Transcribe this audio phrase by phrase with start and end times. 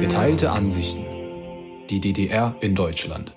[0.00, 1.06] Geteilte Ansichten.
[1.88, 3.34] Die DDR in Deutschland.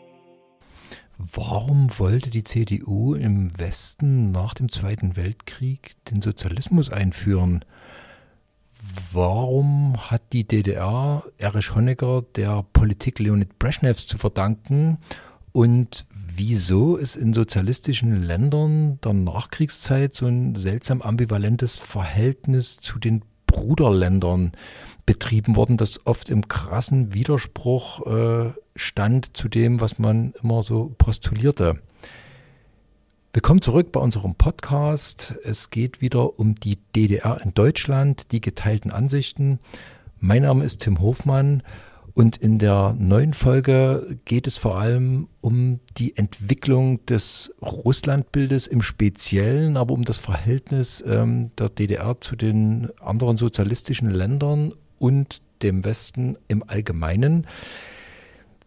[1.18, 7.64] Warum wollte die CDU im Westen nach dem Zweiten Weltkrieg den Sozialismus einführen?
[9.12, 14.98] Warum hat die DDR Erich Honecker der Politik Leonid Brezhnevs zu verdanken?
[15.52, 16.06] Und
[16.36, 24.54] wieso ist in sozialistischen Ländern der Nachkriegszeit so ein seltsam ambivalentes Verhältnis zu den Bruderländern
[25.06, 30.96] betrieben worden, das oft im krassen Widerspruch äh, stand zu dem, was man immer so
[30.98, 31.80] postulierte.
[33.34, 35.36] Willkommen zurück bei unserem Podcast.
[35.46, 39.60] Es geht wieder um die DDR in Deutschland, die geteilten Ansichten.
[40.20, 41.64] Mein Name ist Tim Hofmann
[42.14, 48.82] und in der neuen Folge geht es vor allem um die Entwicklung des Russlandbildes im
[48.82, 55.86] Speziellen, aber um das Verhältnis ähm, der DDR zu den anderen sozialistischen Ländern und dem
[55.86, 57.48] Westen im Allgemeinen.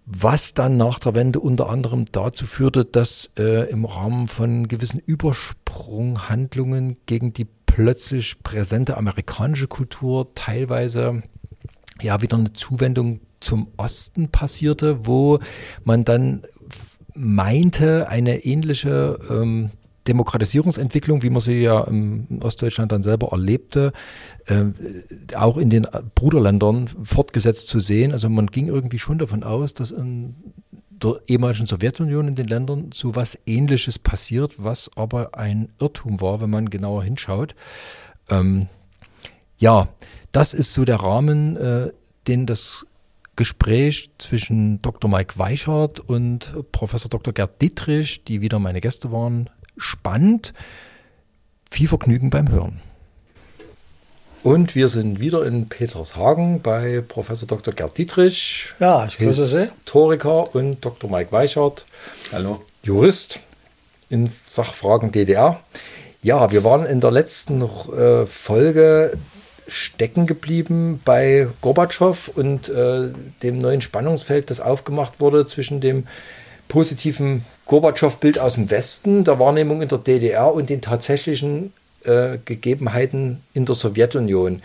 [0.06, 4.98] Was dann nach der Wende unter anderem dazu führte, dass äh, im Rahmen von gewissen
[4.98, 11.22] Übersprunghandlungen gegen die plötzlich präsente amerikanische Kultur teilweise
[12.02, 15.38] ja wieder eine Zuwendung zum Osten passierte, wo
[15.84, 16.44] man dann
[17.14, 19.70] meinte, eine ähnliche ähm,
[20.06, 23.92] Demokratisierungsentwicklung, wie man sie ja im Ostdeutschland dann selber erlebte,
[24.46, 24.64] äh,
[25.34, 28.12] auch in den Bruderländern fortgesetzt zu sehen.
[28.12, 30.34] Also man ging irgendwie schon davon aus, dass in
[30.90, 36.40] der ehemaligen Sowjetunion in den Ländern so was Ähnliches passiert, was aber ein Irrtum war,
[36.40, 37.54] wenn man genauer hinschaut.
[38.28, 38.68] Ähm,
[39.58, 39.88] ja,
[40.32, 41.92] das ist so der Rahmen, äh,
[42.26, 42.86] den das
[43.36, 45.10] Gespräch zwischen Dr.
[45.10, 47.32] Mike Weichert und Professor Dr.
[47.32, 50.54] Gerd Dietrich, die wieder meine Gäste waren, spannend.
[51.70, 52.80] Viel Vergnügen beim Hören.
[54.42, 57.72] Und wir sind wieder in Petershagen bei Professor Dr.
[57.72, 58.74] Gerd Dietrich.
[58.78, 59.60] Ja, ich grüße Sie.
[59.62, 61.10] Historiker und Dr.
[61.10, 61.86] Mike Weichert.
[62.30, 62.60] Hallo.
[62.82, 63.40] Jurist
[64.10, 65.60] in Sachfragen DDR.
[66.22, 69.16] Ja, wir waren in der letzten äh, Folge
[69.66, 73.08] stecken geblieben bei Gorbatschow und äh,
[73.42, 76.06] dem neuen Spannungsfeld, das aufgemacht wurde zwischen dem
[76.74, 83.44] positiven Gorbatschow-Bild aus dem Westen, der Wahrnehmung in der DDR und den tatsächlichen äh, Gegebenheiten
[83.52, 84.60] in der Sowjetunion.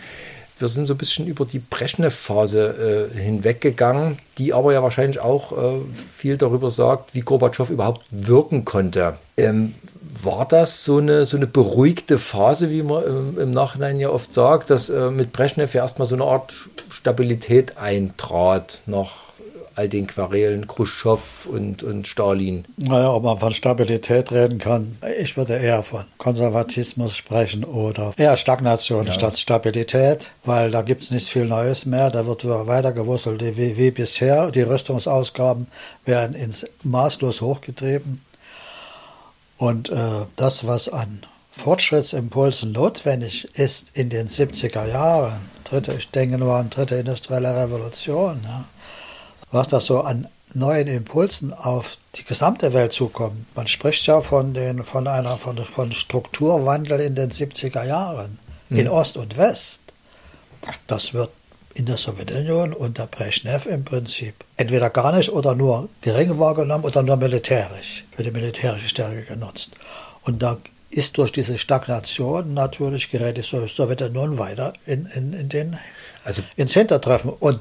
[0.58, 5.52] Wir sind so ein bisschen über die Brezhnev-Phase äh, hinweggegangen, die aber ja wahrscheinlich auch
[5.52, 5.80] äh,
[6.12, 9.14] viel darüber sagt, wie Gorbatschow überhaupt wirken konnte.
[9.36, 9.76] Ähm,
[10.20, 14.34] war das so eine, so eine beruhigte Phase, wie man im, im Nachhinein ja oft
[14.34, 16.52] sagt, dass äh, mit Brezhnev ja erstmal so eine Art
[16.90, 19.29] Stabilität eintrat nach
[19.80, 22.66] all den Querelen Khrushchev und, und Stalin.
[22.76, 28.36] Naja, ob man von Stabilität reden kann, ich würde eher von Konservatismus sprechen oder eher
[28.36, 29.12] Stagnation ja.
[29.12, 32.10] statt Stabilität, weil da gibt es nicht viel Neues mehr.
[32.10, 34.50] Da wird weiter gewusselt wie, wie bisher.
[34.50, 35.66] Die Rüstungsausgaben
[36.04, 38.20] werden ins maßlos hochgetrieben.
[39.56, 39.96] Und äh,
[40.36, 46.70] das, was an Fortschrittsimpulsen notwendig ist in den 70er Jahren, dritte, ich denke nur an
[46.70, 48.64] dritte industrielle Revolution, ja,
[49.52, 53.44] was da so an neuen Impulsen auf die gesamte Welt zukommt.
[53.54, 58.38] Man spricht ja von, den, von einer von, von Strukturwandel in den 70er Jahren
[58.68, 58.78] mhm.
[58.78, 59.80] in Ost und West.
[60.86, 61.30] Das wird
[61.74, 67.02] in der Sowjetunion unter Brezhnev im Prinzip entweder gar nicht oder nur gering wahrgenommen oder
[67.02, 69.70] nur militärisch, für die militärische Stärke genutzt.
[70.24, 70.58] Und da
[70.90, 75.78] ist durch diese Stagnation natürlich gerät die Sowjetunion weiter in, in, in den,
[76.24, 77.30] also, ins Hintertreffen.
[77.38, 77.60] Und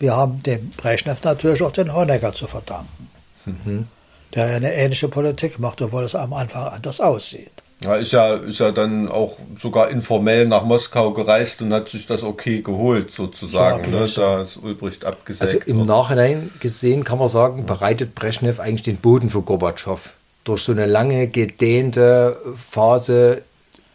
[0.00, 3.08] wir haben dem Brezhnev natürlich auch den Honecker zu verdanken,
[3.44, 3.86] mhm.
[4.34, 7.52] der eine ähnliche Politik macht, obwohl es am Anfang anders aussieht.
[7.82, 12.04] Ja, ist ja, ist ja dann auch sogar informell nach Moskau gereist und hat sich
[12.04, 13.90] das okay geholt, sozusagen.
[13.90, 14.06] Ne?
[14.14, 15.54] Da ist Ulbricht abgesetzt.
[15.54, 20.12] Also im Nachhinein gesehen kann man sagen, bereitet Brezhnev eigentlich den Boden für Gorbatschow.
[20.44, 23.42] Durch so eine lange, gedehnte Phase,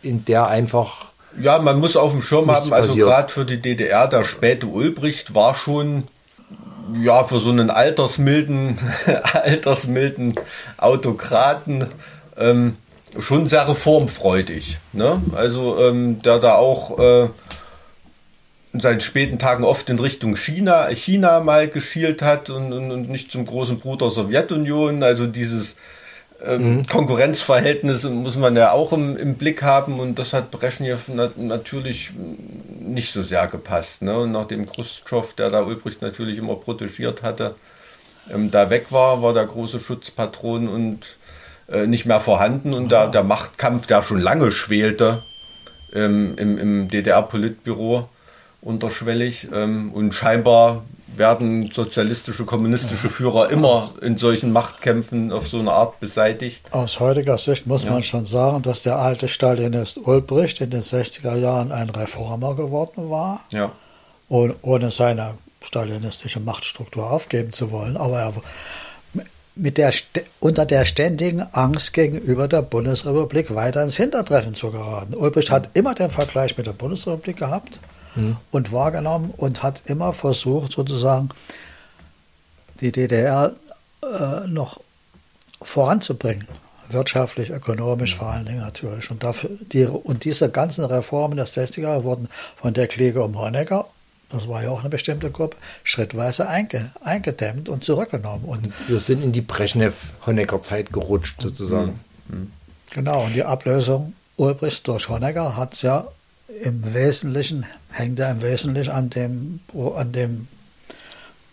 [0.02, 4.08] in der einfach ja, man muss auf dem Schirm haben, also gerade für die DDR,
[4.08, 6.04] der späte Ulbricht war schon
[7.02, 8.78] ja für so einen altersmilden,
[9.34, 10.36] altersmilden
[10.78, 11.88] Autokraten
[12.38, 12.78] ähm,
[13.20, 14.78] schon sehr reformfreudig.
[14.94, 15.22] Ne?
[15.36, 17.30] Also ähm, der da auch äh,
[18.74, 23.10] in seinen späten Tagen oft in Richtung China, China mal geschielt hat und, und, und
[23.10, 25.02] nicht zum großen Bruder Sowjetunion.
[25.02, 25.78] Also dieses
[26.48, 26.88] ähm, mhm.
[26.88, 32.12] Konkurrenzverhältnisse muss man ja auch im, im, Blick haben und das hat Brezhnev nat natürlich
[32.80, 34.02] nicht so sehr gepasst.
[34.02, 34.18] Ne?
[34.20, 37.56] Und nachdem Khrushchev, der da Ulbricht natürlich immer protegiert hatte,
[38.32, 41.18] ähm, da weg war, war der große Schutzpatron und
[41.68, 42.74] äh, nicht mehr vorhanden.
[42.74, 45.24] Und da, der Machtkampf, der schon lange schwelte
[45.94, 48.10] ähm, im, im DDR-Politbüro
[48.62, 50.84] unterschwellig ähm, und scheinbar
[51.18, 56.72] werden sozialistische, kommunistische Führer immer in solchen Machtkämpfen auf so eine Art beseitigt.
[56.72, 57.92] Aus heutiger Sicht muss ja.
[57.92, 63.10] man schon sagen, dass der alte Stalinist Ulbricht in den 60er Jahren ein Reformer geworden
[63.10, 63.72] war, ja.
[64.30, 67.98] ohne seine stalinistische Machtstruktur aufgeben zu wollen.
[67.98, 68.34] Aber er
[69.56, 69.94] mit der,
[70.40, 75.16] unter der ständigen Angst gegenüber der Bundesrepublik weiter ins Hintertreffen zu geraten.
[75.16, 77.80] Ulbricht hat immer den Vergleich mit der Bundesrepublik gehabt
[78.16, 78.38] mhm.
[78.52, 81.30] und wahrgenommen und hat immer versucht, sozusagen
[82.82, 83.56] die DDR
[84.04, 84.80] äh, noch
[85.62, 86.48] voranzubringen.
[86.90, 88.20] Wirtschaftlich, ökonomisch mhm.
[88.20, 89.10] vor allen Dingen natürlich.
[89.10, 93.88] Und, dafür, die, und diese ganzen Reformen der 60er wurden von der Kliege um Honecker,
[94.30, 98.44] das war ja auch eine bestimmte Gruppe, schrittweise einge, eingedämmt und zurückgenommen.
[98.46, 102.00] Und wir sind in die Brezhnev-Honecker-Zeit gerutscht, sozusagen.
[102.28, 102.52] Mhm.
[102.92, 106.08] Genau, und die Ablösung Ulbrichts durch Honecker hat es ja
[106.48, 109.60] im Wesentlichen, hängt er im Wesentlichen an dem,
[109.96, 110.48] an dem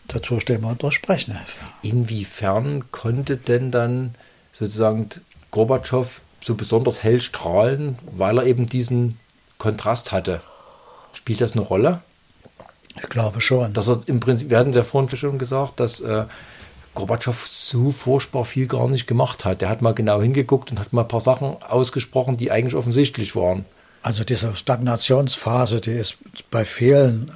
[0.09, 1.57] dazu stehen wir durch Brechnev.
[1.83, 4.15] Inwiefern konnte denn dann
[4.53, 5.09] sozusagen
[5.51, 9.19] Gorbatschow so besonders hell strahlen, weil er eben diesen
[9.59, 10.41] Kontrast hatte?
[11.13, 12.01] Spielt das eine Rolle?
[12.97, 13.73] Ich glaube schon.
[13.73, 16.25] Dass er im Prinzip, wir hatten ja vorhin schon gesagt, dass äh,
[16.95, 19.61] Gorbatschow so furchtbar viel gar nicht gemacht hat.
[19.61, 23.35] Der hat mal genau hingeguckt und hat mal ein paar Sachen ausgesprochen, die eigentlich offensichtlich
[23.35, 23.65] waren.
[24.03, 26.17] Also diese Stagnationsphase, die ist
[26.51, 27.31] bei vielen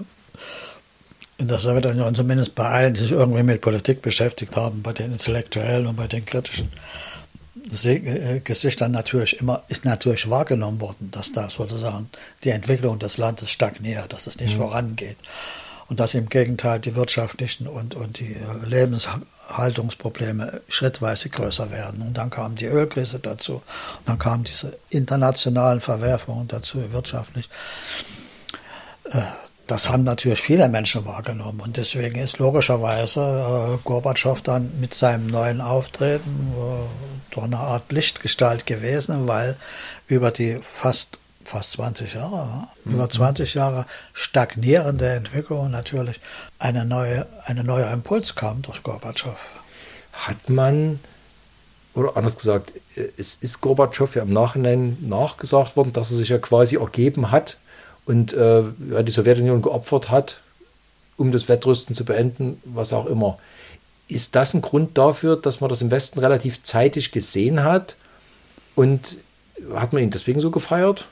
[1.39, 5.13] in der Sowjetunion, zumindest bei allen, die sich irgendwie mit Politik beschäftigt haben, bei den
[5.13, 6.73] Intellektuellen und bei den kritischen
[7.85, 12.09] äh, Gesichtern natürlich immer, ist natürlich wahrgenommen worden, dass da sozusagen
[12.43, 14.63] die Entwicklung des Landes stagniert, dass es nicht mhm.
[14.63, 15.19] vorangeht
[15.89, 22.03] und dass im Gegenteil die wirtschaftlichen und, und die äh, Lebenshaltungsprobleme schrittweise größer werden.
[22.03, 27.49] Und dann kam die Ölkrise dazu, und dann kamen diese internationalen Verwerfungen dazu wirtschaftlich.
[29.11, 29.21] Äh,
[29.67, 35.27] das haben natürlich viele Menschen wahrgenommen und deswegen ist logischerweise äh, Gorbatschow dann mit seinem
[35.27, 36.53] neuen Auftreten
[37.33, 39.57] doch eine Art Lichtgestalt gewesen, weil
[40.07, 46.21] über die fast fast 20 Jahre, über 20 Jahre stagnierende Entwicklung natürlich
[46.59, 49.39] eine neue, eine neue Impuls kam durch Gorbatschow.
[50.13, 51.01] Hat man,
[51.95, 52.73] oder anders gesagt,
[53.17, 57.59] es ist Gorbatschow ja im Nachhinein nachgesagt worden, dass er sich ja quasi ergeben hat
[58.07, 58.63] und äh,
[59.05, 60.41] die Sowjetunion geopfert hat,
[61.17, 63.39] um das Wettrüsten zu beenden, was auch immer.
[64.09, 67.97] Ist das ein Grund dafür, dass man das im Westen relativ zeitig gesehen hat?
[68.75, 69.19] Und
[69.75, 71.07] hat man ihn deswegen so gefeiert?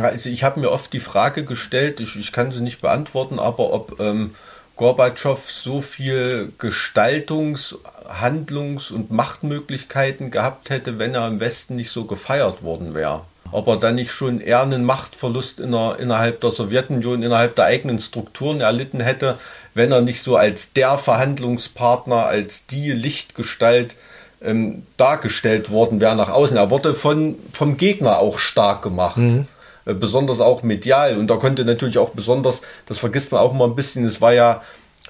[0.00, 3.72] Also ich habe mir oft die Frage gestellt, ich, ich kann sie nicht beantworten, aber
[3.72, 4.34] ob ähm,
[4.76, 7.76] Gorbatschow so viel Gestaltungs-,
[8.08, 13.22] Handlungs- und Machtmöglichkeiten gehabt hätte, wenn er im Westen nicht so gefeiert worden wäre.
[13.52, 17.66] Ob er dann nicht schon eher einen Machtverlust in der, innerhalb der Sowjetunion, innerhalb der
[17.66, 19.38] eigenen Strukturen erlitten hätte,
[19.72, 23.96] wenn er nicht so als der Verhandlungspartner, als die Lichtgestalt
[24.42, 26.56] ähm, dargestellt worden wäre nach außen.
[26.56, 29.16] Er wurde von, vom Gegner auch stark gemacht.
[29.16, 29.46] Mhm.
[29.86, 31.16] Äh, besonders auch medial.
[31.16, 34.34] Und da konnte natürlich auch besonders, das vergisst man auch immer ein bisschen, es war
[34.34, 34.62] ja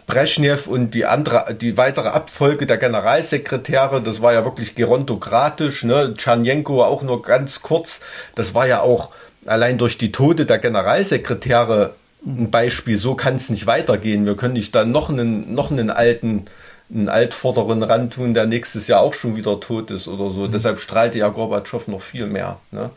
[0.06, 6.14] Brezhnev und die andere, die weitere Abfolge der Generalsekretäre, das war ja wirklich gerontokratisch, ne?
[6.16, 8.00] Tschernjenko auch nur ganz kurz.
[8.36, 9.08] Das war ja auch
[9.46, 12.98] allein durch die Tode der Generalsekretäre ein Beispiel.
[12.98, 14.26] So kann es nicht weitergehen.
[14.26, 16.44] Wir können nicht dann noch einen, noch einen alten,
[16.92, 20.42] einen Altvorderen rantun, der nächstes Jahr auch schon wieder tot ist oder so.
[20.42, 20.52] Mhm.
[20.52, 22.58] Deshalb strahlte ja Gorbatschow noch viel mehr.
[22.70, 22.90] Ne?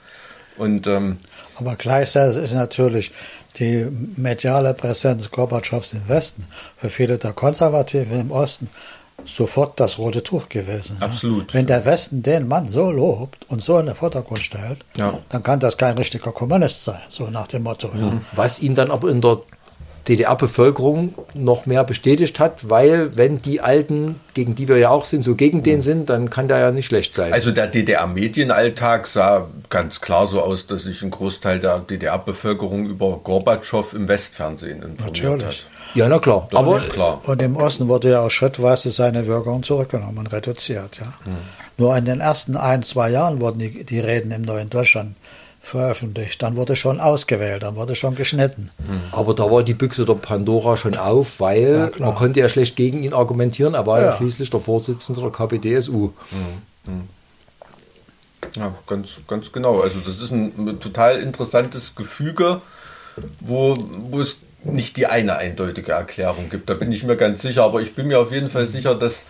[0.57, 1.17] Und ähm,
[1.60, 3.12] aber gleichzeitig ist natürlich
[3.58, 6.48] die mediale Präsenz Gorbatschows im Westen
[6.78, 8.70] für viele der Konservativen im Osten
[9.25, 10.98] sofort das rote Tuch gewesen.
[11.00, 11.54] Absolut.
[11.54, 15.20] Wenn der Westen den Mann so lobt und so in den Vordergrund stellt, ja.
[15.30, 17.89] dann kann das kein richtiger Kommunist sein, so nach dem Motto.
[17.94, 18.13] Ja.
[18.34, 19.39] Was ihn dann aber in der
[20.10, 25.24] DDR-Bevölkerung noch mehr bestätigt hat, weil wenn die Alten, gegen die wir ja auch sind,
[25.24, 27.32] so gegen den sind, dann kann der ja nicht schlecht sein.
[27.32, 33.20] Also der DDR-Medienalltag sah ganz klar so aus, dass sich ein Großteil der DDR-Bevölkerung über
[33.24, 35.46] Gorbatschow im Westfernsehen informiert Natürlich.
[35.46, 35.96] hat.
[35.96, 36.48] Ja, na klar.
[36.51, 37.22] Das aber klar.
[37.25, 40.98] Und im Osten wurde ja auch schrittweise seine Wirkung zurückgenommen und reduziert.
[41.00, 41.13] Ja.
[41.24, 41.38] Hm.
[41.78, 45.16] Nur in den ersten ein, zwei Jahren wurden die, die Reden im neuen Deutschland
[45.69, 46.41] veröffentlicht.
[46.41, 48.69] Dann wurde schon ausgewählt, dann wurde schon geschnitten.
[49.11, 52.75] Aber da war die Büchse der Pandora schon auf, weil ja, man konnte ja schlecht
[52.75, 53.73] gegen ihn argumentieren.
[53.73, 56.11] Er war ja, ja schließlich der Vorsitzende der KPDSU.
[58.55, 59.79] Ja, ganz, ganz genau.
[59.81, 62.61] Also das ist ein, ein total interessantes Gefüge.
[63.39, 63.77] wo,
[64.09, 66.69] wo es nicht die eine eindeutige Erklärung gibt.
[66.69, 67.63] Da bin ich mir ganz sicher.
[67.63, 69.23] Aber ich bin mir auf jeden Fall sicher, dass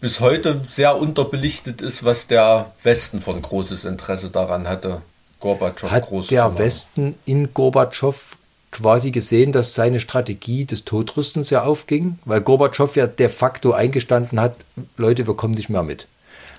[0.00, 5.00] bis heute sehr unterbelichtet ist, was der Westen von großes Interesse daran hatte,
[5.40, 8.36] Gorbatschow Hat groß der Westen in Gorbatschow
[8.70, 14.40] quasi gesehen, dass seine Strategie des Todrüstens ja aufging, weil Gorbatschow ja de facto eingestanden
[14.40, 14.56] hat,
[14.96, 16.06] Leute, wir kommen nicht mehr mit.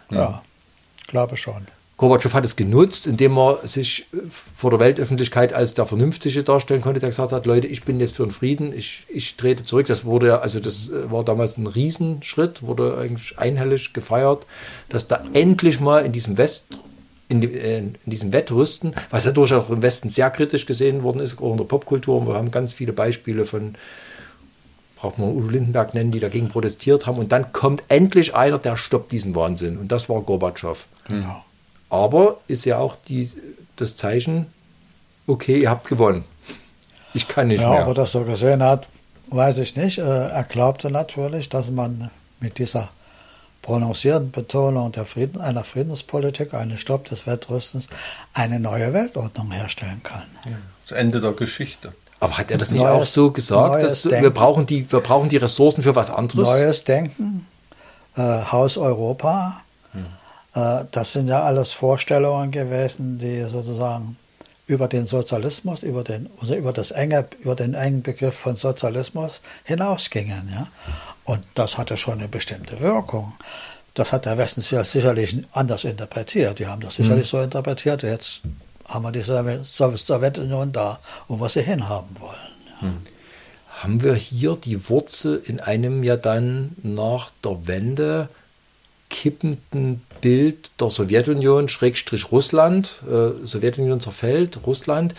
[0.09, 0.41] Ja,
[1.07, 1.67] glaube schon.
[1.97, 4.05] Gorbatschow hat es genutzt, indem er sich
[4.55, 8.15] vor der Weltöffentlichkeit als der Vernünftige darstellen konnte, der gesagt hat, Leute, ich bin jetzt
[8.15, 9.87] für den Frieden, ich, ich trete zurück.
[9.87, 14.45] Das wurde, also das äh, war damals ein Riesenschritt, wurde eigentlich einhellig gefeiert,
[14.89, 16.77] dass da endlich mal in diesem West,
[17.29, 21.03] in, die, äh, in diesem Wettrüsten, was ja durchaus auch im Westen sehr kritisch gesehen
[21.03, 22.17] worden ist, auch in der Popkultur.
[22.17, 23.75] Und wir haben ganz viele Beispiele von
[24.97, 27.19] braucht man Udo Lindenberg nennen, die dagegen protestiert haben.
[27.19, 29.77] Und dann kommt endlich einer, der stoppt diesen Wahnsinn.
[29.77, 30.87] Und das war Gorbatschow.
[31.07, 31.43] Genau.
[31.89, 33.31] Aber ist ja auch die,
[33.75, 34.47] das Zeichen,
[35.27, 36.23] okay, ihr habt gewonnen.
[37.13, 37.79] Ich kann nicht ja, mehr.
[37.79, 38.87] Ja, ob er das so gesehen hat,
[39.27, 39.99] weiß ich nicht.
[39.99, 42.89] Äh, er glaubte natürlich, dass man mit dieser
[43.67, 47.89] prononcierten Betonung der Frieden, einer Friedenspolitik, eines Stopp des Wettrüstens,
[48.33, 50.23] eine neue Weltordnung herstellen kann.
[50.45, 50.51] Ja,
[50.87, 51.93] das Ende der Geschichte.
[52.21, 55.27] Aber hat er das nicht neues, auch so gesagt, dass wir brauchen, die, wir brauchen
[55.27, 56.47] die Ressourcen für was anderes?
[56.47, 57.45] Neues Denken,
[58.15, 59.61] äh, Haus Europa,
[60.55, 64.15] äh, das sind ja alles Vorstellungen gewesen, die sozusagen
[64.67, 69.41] über den Sozialismus, über den, also über, das enge, über den engen Begriff von Sozialismus
[69.63, 70.49] hinausgingen.
[70.51, 70.67] Ja?
[71.23, 73.33] Und das hatte schon eine bestimmte Wirkung.
[73.93, 76.59] Das hat der Westen sicherlich anders interpretiert.
[76.59, 77.37] Die haben das sicherlich mhm.
[77.37, 78.03] so interpretiert.
[78.03, 78.41] Jetzt
[78.85, 82.35] haben wir die Sowjetunion da, wo wir sie hinhaben wollen.
[82.81, 82.87] Ja.
[82.87, 82.97] Mhm.
[83.81, 88.27] Haben wir hier die Wurzel in einem ja dann nach der Wende
[89.09, 95.13] kippenden Bild der Sowjetunion, Schrägstrich Russland, äh, Sowjetunion zerfällt, Russland.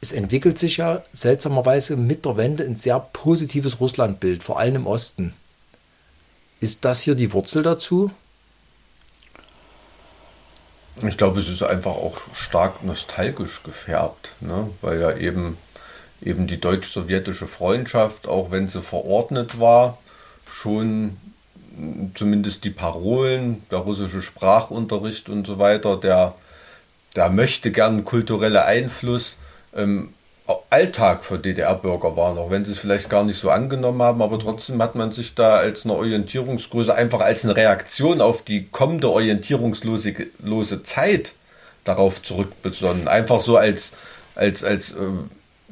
[0.00, 4.86] Es entwickelt sich ja seltsamerweise mit der Wende ein sehr positives Russlandbild, vor allem im
[4.86, 5.34] Osten.
[6.60, 8.10] Ist das hier die Wurzel dazu?
[11.06, 14.70] Ich glaube, es ist einfach auch stark nostalgisch gefärbt, ne?
[14.82, 15.56] weil ja eben,
[16.20, 19.98] eben die deutsch-sowjetische Freundschaft, auch wenn sie verordnet war,
[20.50, 21.16] schon
[22.14, 26.34] zumindest die Parolen, der russische Sprachunterricht und so weiter, der,
[27.16, 29.36] der möchte gern kulturelle Einfluss
[29.74, 30.14] ähm,
[30.68, 34.38] Alltag für DDR-Bürger waren, auch wenn sie es vielleicht gar nicht so angenommen haben, aber
[34.38, 39.10] trotzdem hat man sich da als eine Orientierungsgröße, einfach als eine Reaktion auf die kommende
[39.10, 41.34] orientierungslose lose Zeit
[41.84, 43.08] darauf zurückbesonnen.
[43.08, 43.92] Einfach so als,
[44.34, 44.96] als, als äh,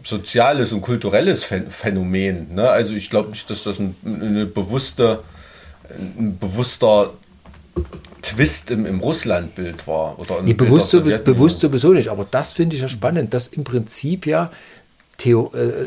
[0.04, 2.54] soziales und kulturelles Phänomen.
[2.54, 2.68] Ne?
[2.68, 5.20] Also ich glaube nicht, dass das ein, eine bewusste
[5.90, 7.12] ein bewusster
[8.22, 10.18] Twist im, im Russlandbild war.
[10.18, 13.64] Oder nee, bewusst, so, bewusst sowieso nicht, aber das finde ich ja spannend, dass im
[13.64, 14.50] Prinzip ja
[15.16, 15.86] Theo, äh,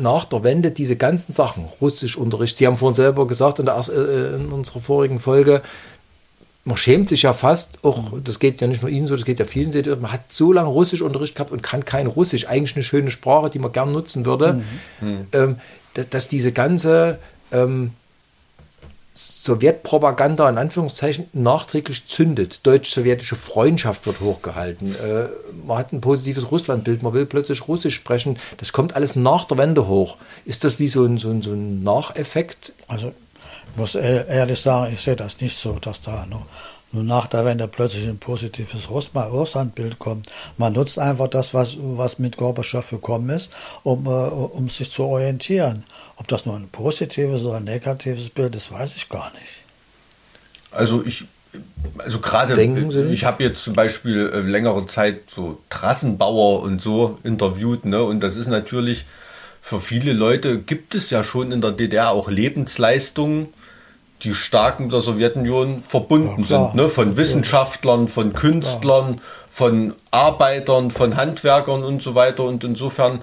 [0.00, 4.34] nach der Wende diese ganzen Sachen, Russischunterricht, Sie haben vorhin selber gesagt in, der, äh,
[4.34, 5.62] in unserer vorigen Folge,
[6.64, 9.38] man schämt sich ja fast, auch das geht ja nicht nur Ihnen so, das geht
[9.38, 13.10] ja vielen, man hat so lange Russischunterricht gehabt und kann kein Russisch, eigentlich eine schöne
[13.10, 14.64] Sprache, die man gern nutzen würde,
[15.00, 15.26] mhm.
[15.32, 15.56] ähm,
[16.10, 17.18] dass diese ganze
[17.52, 17.92] ähm,
[19.16, 22.66] Sowjetpropaganda in Anführungszeichen nachträglich zündet.
[22.66, 24.94] Deutsch-sowjetische Freundschaft wird hochgehalten.
[24.96, 25.28] Äh,
[25.64, 28.38] man hat ein positives Russlandbild, man will plötzlich Russisch sprechen.
[28.56, 30.16] Das kommt alles nach der Wende hoch.
[30.44, 32.72] Ist das wie so ein, so ein, so ein Nacheffekt?
[32.88, 33.12] Also
[33.70, 36.46] ich muss ehrlich sagen, ich sehe das nicht so, dass da noch
[36.94, 40.32] nur nach der Wende plötzlich ein positives Russlandbild kommt.
[40.56, 43.50] Man nutzt einfach das, was, was mit Gorbatschow gekommen ist,
[43.82, 45.84] um, äh, um sich zu orientieren.
[46.16, 49.60] Ob das nur ein positives oder ein negatives Bild ist, weiß ich gar nicht.
[50.70, 51.24] Also ich,
[51.98, 52.60] also gerade,
[53.10, 58.02] ich habe jetzt zum Beispiel äh, längere Zeit so Trassenbauer und so interviewt, ne?
[58.02, 59.04] Und das ist natürlich
[59.64, 63.48] für viele Leute gibt es ja schon in der DDR auch Lebensleistungen,
[64.22, 66.88] die stark mit der Sowjetunion verbunden ja, sind, ne?
[66.88, 72.44] Von Wissenschaftlern, von Künstlern, von Arbeitern, von Handwerkern und so weiter.
[72.44, 73.20] Und insofern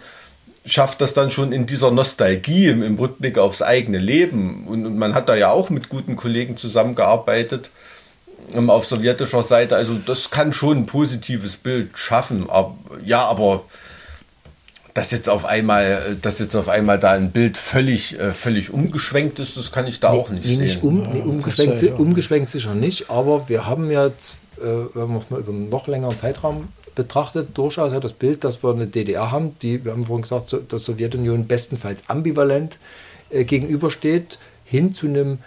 [0.65, 4.67] schafft das dann schon in dieser Nostalgie im, im Rückblick aufs eigene Leben.
[4.67, 7.71] Und, und, man hat da ja auch mit guten Kollegen zusammengearbeitet
[8.53, 9.75] ähm, auf sowjetischer Seite.
[9.75, 12.50] Also das kann schon ein positives Bild schaffen.
[12.50, 13.63] Aber, ja, aber
[14.93, 19.39] dass jetzt auf einmal, dass jetzt auf einmal da ein Bild völlig, äh, völlig umgeschwenkt
[19.39, 20.62] ist, das kann ich da nee, auch nicht nee, sehen.
[20.62, 25.29] Nicht um, nee, umgeschwenkt, umgeschwenkt sicher nicht, aber wir haben jetzt, äh, wenn wir es
[25.29, 29.55] mal über einen noch längeren Zeitraum betrachtet durchaus das Bild, dass wir eine DDR haben,
[29.62, 32.77] die, wir haben vorhin gesagt, der Sowjetunion bestenfalls ambivalent
[33.29, 35.39] äh, gegenübersteht, hin zu einem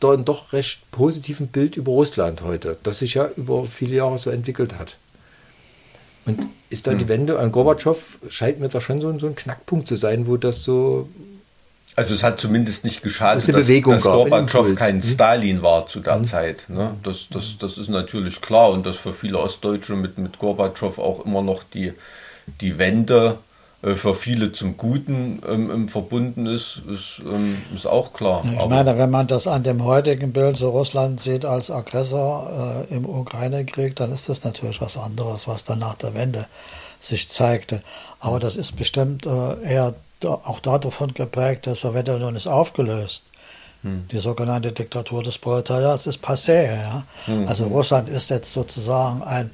[0.00, 4.30] dann doch recht positiven Bild über Russland heute, das sich ja über viele Jahre so
[4.30, 4.96] entwickelt hat.
[6.26, 7.08] Und ist da die hm.
[7.08, 10.62] Wende an Gorbatschow, scheint mir da schon so, so ein Knackpunkt zu sein, wo das
[10.62, 11.08] so
[11.96, 15.08] also es hat zumindest nicht geschadet, dass, dass Gorbatschow kein hm?
[15.08, 16.24] Stalin war zu der hm.
[16.24, 16.64] Zeit.
[16.68, 16.94] Ne?
[17.02, 21.26] Das, das, das ist natürlich klar und dass für viele Ostdeutsche mit, mit Gorbatschow auch
[21.26, 21.92] immer noch die,
[22.60, 23.38] die Wende
[23.82, 28.42] für viele zum Guten ähm, verbunden ist, ist, ähm, ist auch klar.
[28.44, 32.94] Ich meine, wenn man das an dem heutigen Bild so Russland sieht als Aggressor äh,
[32.94, 36.46] im Ukraine-Krieg, dann ist das natürlich was anderes, was dann nach der Wende
[37.00, 37.82] sich zeigte.
[38.18, 43.24] Aber das ist bestimmt äh, eher auch davon geprägt, die Sowjetunion ist aufgelöst.
[43.82, 44.06] Hm.
[44.12, 46.64] Die sogenannte Diktatur des Proletariats ist passé.
[46.64, 47.04] Ja?
[47.24, 47.48] Hm.
[47.48, 49.50] Also Russland ist jetzt sozusagen ein,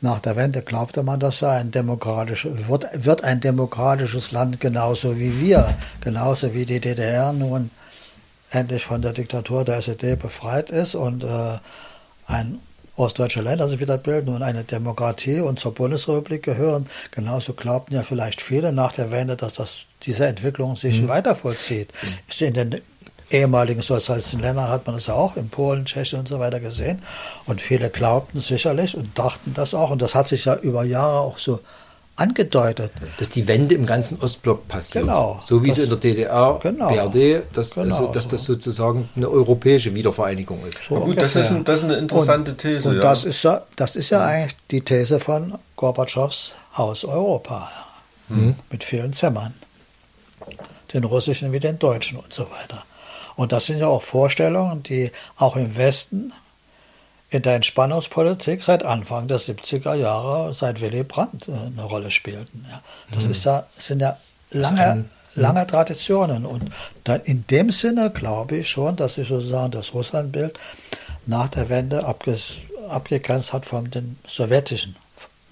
[0.00, 5.18] nach der Wende glaubte man das ja, ein demokratisches, wird, wird ein demokratisches Land genauso
[5.18, 7.70] wie wir, genauso wie die DDR nun
[8.50, 11.58] endlich von der Diktatur der SED befreit ist und äh,
[12.26, 12.60] ein
[12.96, 16.86] ostdeutsche Länder sich wieder bilden und eine Demokratie und zur Bundesrepublik gehören.
[17.10, 21.08] Genauso glaubten ja vielleicht viele nach der Wende, dass das, diese Entwicklung sich mhm.
[21.08, 21.90] weiter vollzieht.
[22.40, 22.80] In den
[23.30, 27.02] ehemaligen sozialistischen Ländern hat man das ja auch, in Polen, Tschechien und so weiter gesehen.
[27.46, 29.90] Und viele glaubten sicherlich und dachten das auch.
[29.90, 31.60] Und das hat sich ja über Jahre auch so
[32.16, 32.92] angedeutet.
[33.18, 35.04] Dass die Wende im ganzen Ostblock passiert.
[35.04, 35.40] Genau.
[35.44, 39.08] So wie das, es in der DDR, genau, BRD, dass, genau, also, dass das sozusagen
[39.14, 40.82] eine europäische Wiedervereinigung ist.
[40.82, 42.88] So gut, das ist, ein, das ist, eine interessante und, These.
[42.88, 43.02] Und ja.
[43.02, 47.70] das, ist ja, das ist ja eigentlich die These von Gorbatschows Haus Europa.
[48.28, 48.56] Mhm.
[48.70, 49.54] Mit vielen Zimmern.
[50.92, 52.84] Den russischen wie den deutschen und so weiter.
[53.36, 56.32] Und das sind ja auch Vorstellungen, die auch im Westen
[57.30, 62.66] in der Entspannungspolitik seit Anfang der 70er Jahre, seit Willy Brandt äh, eine Rolle spielten.
[63.12, 63.30] Das mhm.
[63.32, 64.16] ist ja, sind ja
[64.50, 65.66] lange, lange.
[65.66, 66.46] Traditionen.
[66.46, 66.70] Und
[67.04, 70.58] dann in dem Sinne glaube ich schon, dass sich sozusagen das Russlandbild
[71.26, 72.06] nach der Wende
[72.88, 74.96] abgegrenzt hat von dem sowjetischen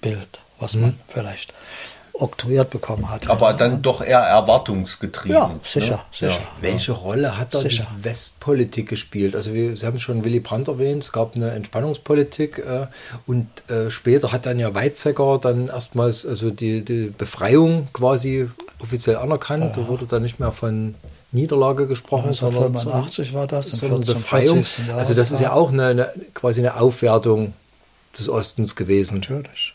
[0.01, 0.81] Bild, was mhm.
[0.81, 1.53] man vielleicht
[2.19, 3.29] oktroyiert bekommen hat.
[3.29, 5.35] Aber dann doch eher erwartungsgetrieben.
[5.35, 6.01] Ja, sicher, ne?
[6.11, 6.31] sicher.
[6.31, 6.47] Ja.
[6.61, 7.85] Welche Rolle hat da sicher.
[7.99, 9.35] die Westpolitik gespielt?
[9.35, 12.87] Also wir, Sie haben schon Willy Brandt erwähnt, es gab eine Entspannungspolitik äh,
[13.27, 19.17] und äh, später hat dann ja Weizsäcker dann erstmals also die, die Befreiung quasi offiziell
[19.17, 19.75] anerkannt.
[19.75, 19.83] Ja.
[19.83, 20.95] Da wurde dann nicht mehr von
[21.31, 24.63] Niederlage gesprochen, sondern 85 war das, sondern Befreiung.
[24.95, 27.53] Also das ist ja auch eine, eine, quasi eine Aufwertung
[28.17, 29.15] des Ostens gewesen.
[29.15, 29.74] Natürlich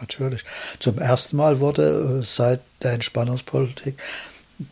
[0.00, 0.44] natürlich.
[0.78, 4.00] Zum ersten Mal wurde äh, seit der Entspannungspolitik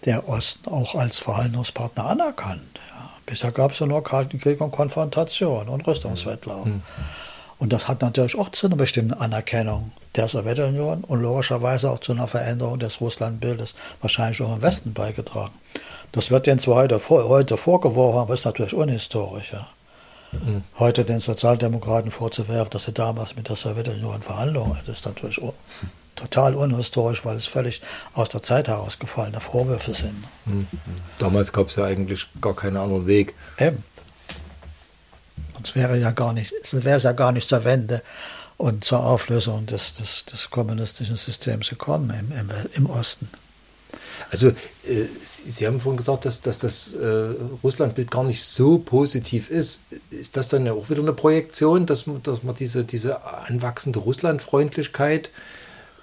[0.05, 2.79] der Osten auch als Verhandlungspartner anerkannt.
[2.91, 3.11] Ja.
[3.27, 6.67] Bisher gab es ja nur Kalten Krieg und Konfrontation und Rüstungswettlauf.
[6.67, 6.83] Mhm.
[7.59, 12.13] Und das hat natürlich auch zu einer bestimmten Anerkennung der Sowjetunion und logischerweise auch zu
[12.13, 15.55] einer Veränderung des Russlandbildes wahrscheinlich auch im Westen beigetragen.
[16.13, 19.53] Das wird denen zwar heute, heute vorgeworfen, aber ist natürlich unhistorisch.
[19.53, 19.69] Ja
[20.33, 20.63] mhm.
[20.79, 25.41] heute den Sozialdemokraten vorzuwerfen, dass sie damals mit der Sowjetunion Verhandlungen, das ist natürlich
[26.17, 27.81] total unhistorisch, weil es völlig
[28.13, 30.25] aus der Zeit herausgefallene Vorwürfe sind.
[30.47, 30.67] Mhm.
[31.19, 33.35] Damals gab es ja eigentlich gar keinen anderen Weg.
[33.59, 33.85] Eben.
[35.55, 38.03] Sonst wäre ja gar nicht, wäre es ja gar nicht zur Wende
[38.57, 43.29] und zur Auflösung des, des, des kommunistischen Systems gekommen im, im, im Osten.
[44.31, 49.51] Also äh, Sie haben vorhin gesagt, dass, dass das äh, Russlandbild gar nicht so positiv
[49.51, 49.83] ist.
[50.11, 55.31] Ist das dann auch wieder eine Projektion, dass, dass man diese, diese anwachsende Russlandfreundlichkeit,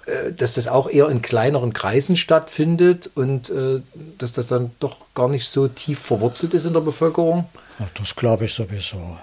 [0.06, 3.80] äh, dass das auch eher in kleineren Kreisen stattfindet und äh,
[4.18, 7.44] dass das dann doch gar nicht so tief verwurzelt ist in der Bevölkerung?
[7.78, 9.18] Ja, das glaube ich sowieso.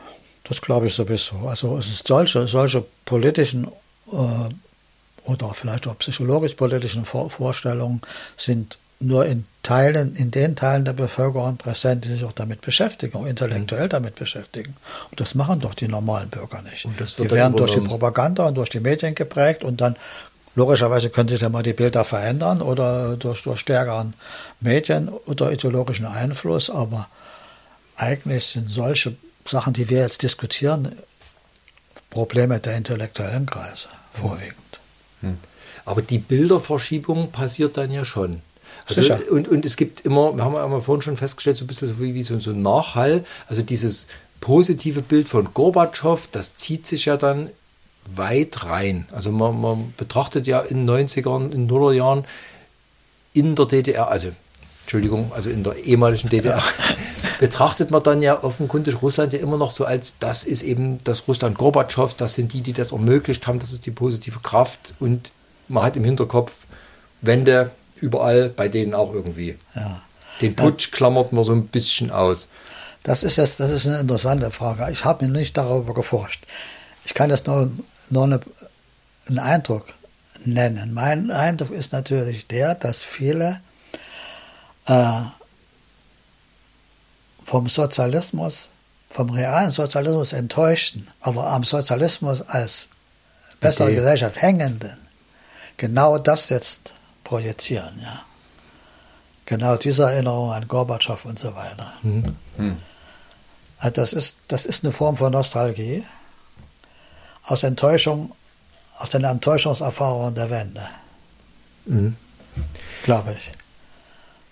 [0.45, 1.35] Das glaube ich sowieso.
[1.47, 3.67] Also es ist solche, solche politischen
[4.11, 4.49] äh,
[5.25, 8.01] oder vielleicht auch psychologisch-politischen Vorstellungen
[8.35, 13.17] sind nur in Teilen, in den Teilen der Bevölkerung präsent, die sich auch damit beschäftigen,
[13.17, 13.89] auch intellektuell mhm.
[13.89, 14.75] damit beschäftigen.
[15.11, 16.87] Und das machen doch die normalen Bürger nicht.
[17.17, 19.95] die werden durch die Propaganda und durch die Medien geprägt und dann
[20.55, 24.13] logischerweise können sich dann mal die Bilder verändern oder durch, durch stärkeren
[24.59, 27.07] Medien oder ideologischen Einfluss, aber
[27.95, 30.95] eigentlich sind solche Sachen, die wir jetzt diskutieren,
[32.09, 34.62] Probleme der intellektuellen Kreise vorwiegend.
[35.23, 35.37] Hm.
[35.85, 38.41] Aber die Bilderverschiebung passiert dann ja schon.
[38.85, 39.19] Also, Sicher.
[39.29, 41.99] Und, und es gibt immer, wir haben ja vorhin schon festgestellt, so ein bisschen so
[41.99, 43.25] wie, wie so, so ein Nachhall.
[43.47, 44.07] Also dieses
[44.41, 47.49] positive Bild von Gorbatschow, das zieht sich ja dann
[48.15, 49.07] weit rein.
[49.11, 52.25] Also man, man betrachtet ja in den 90ern, in den Nullerjahren
[53.33, 54.29] in der DDR, also
[54.83, 56.61] Entschuldigung, also in der ehemaligen DDR,
[57.39, 61.27] betrachtet man dann ja offenkundig Russland ja immer noch so als, das ist eben das
[61.27, 65.31] Russland Gorbatschows, das sind die, die das ermöglicht haben, das ist die positive Kraft und
[65.67, 66.53] man hat im Hinterkopf
[67.21, 69.57] Wende, überall, bei denen auch irgendwie.
[69.75, 70.01] Ja.
[70.41, 72.49] Den Putsch klammert man so ein bisschen aus.
[73.03, 74.91] Das ist jetzt, das ist eine interessante Frage.
[74.91, 76.45] Ich habe mir nicht darüber geforscht.
[77.05, 77.71] Ich kann jetzt nur,
[78.09, 78.41] nur eine
[79.27, 79.85] einen Eindruck
[80.45, 80.93] nennen.
[80.93, 83.61] Mein Eindruck ist natürlich der, dass viele
[84.85, 85.21] äh,
[87.45, 88.69] vom Sozialismus,
[89.09, 92.89] vom realen Sozialismus enttäuschten, aber am Sozialismus als
[93.59, 93.95] bessere okay.
[93.95, 94.99] Gesellschaft hängenden,
[95.77, 96.93] genau das jetzt
[97.23, 97.99] projizieren.
[98.01, 98.23] Ja.
[99.45, 101.93] Genau diese Erinnerung an Gorbatschow und so weiter.
[102.01, 102.35] Mhm.
[103.77, 106.05] Also das, ist, das ist eine Form von Nostalgie
[107.43, 108.31] aus Enttäuschung,
[108.97, 110.87] aus den Enttäuschungserfahrungen der Wende.
[111.85, 112.15] Mhm.
[113.03, 113.51] Glaube ich.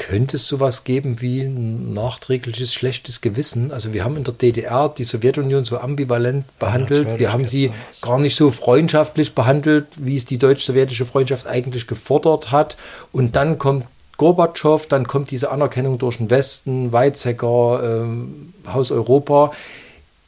[0.01, 3.71] Könnte es sowas geben wie ein nachträgliches schlechtes Gewissen?
[3.71, 7.07] Also wir haben in der DDR die Sowjetunion so ambivalent behandelt.
[7.07, 8.01] Ja, wir haben sie sowas.
[8.01, 12.77] gar nicht so freundschaftlich behandelt, wie es die deutsch-sowjetische Freundschaft eigentlich gefordert hat.
[13.11, 13.85] Und dann kommt
[14.17, 19.51] Gorbatschow, dann kommt diese Anerkennung durch den Westen, Weizsäcker, ähm, Haus Europa.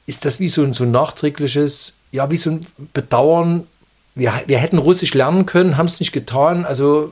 [0.05, 2.59] Ist das wie so ein, so ein nachträgliches, ja, wie so ein
[2.93, 3.65] Bedauern?
[4.13, 6.63] Wir, wir hätten Russisch lernen können, haben es nicht getan.
[6.63, 7.11] Also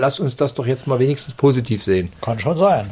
[0.00, 2.12] lass uns das doch jetzt mal wenigstens positiv sehen.
[2.20, 2.90] Kann schon sein.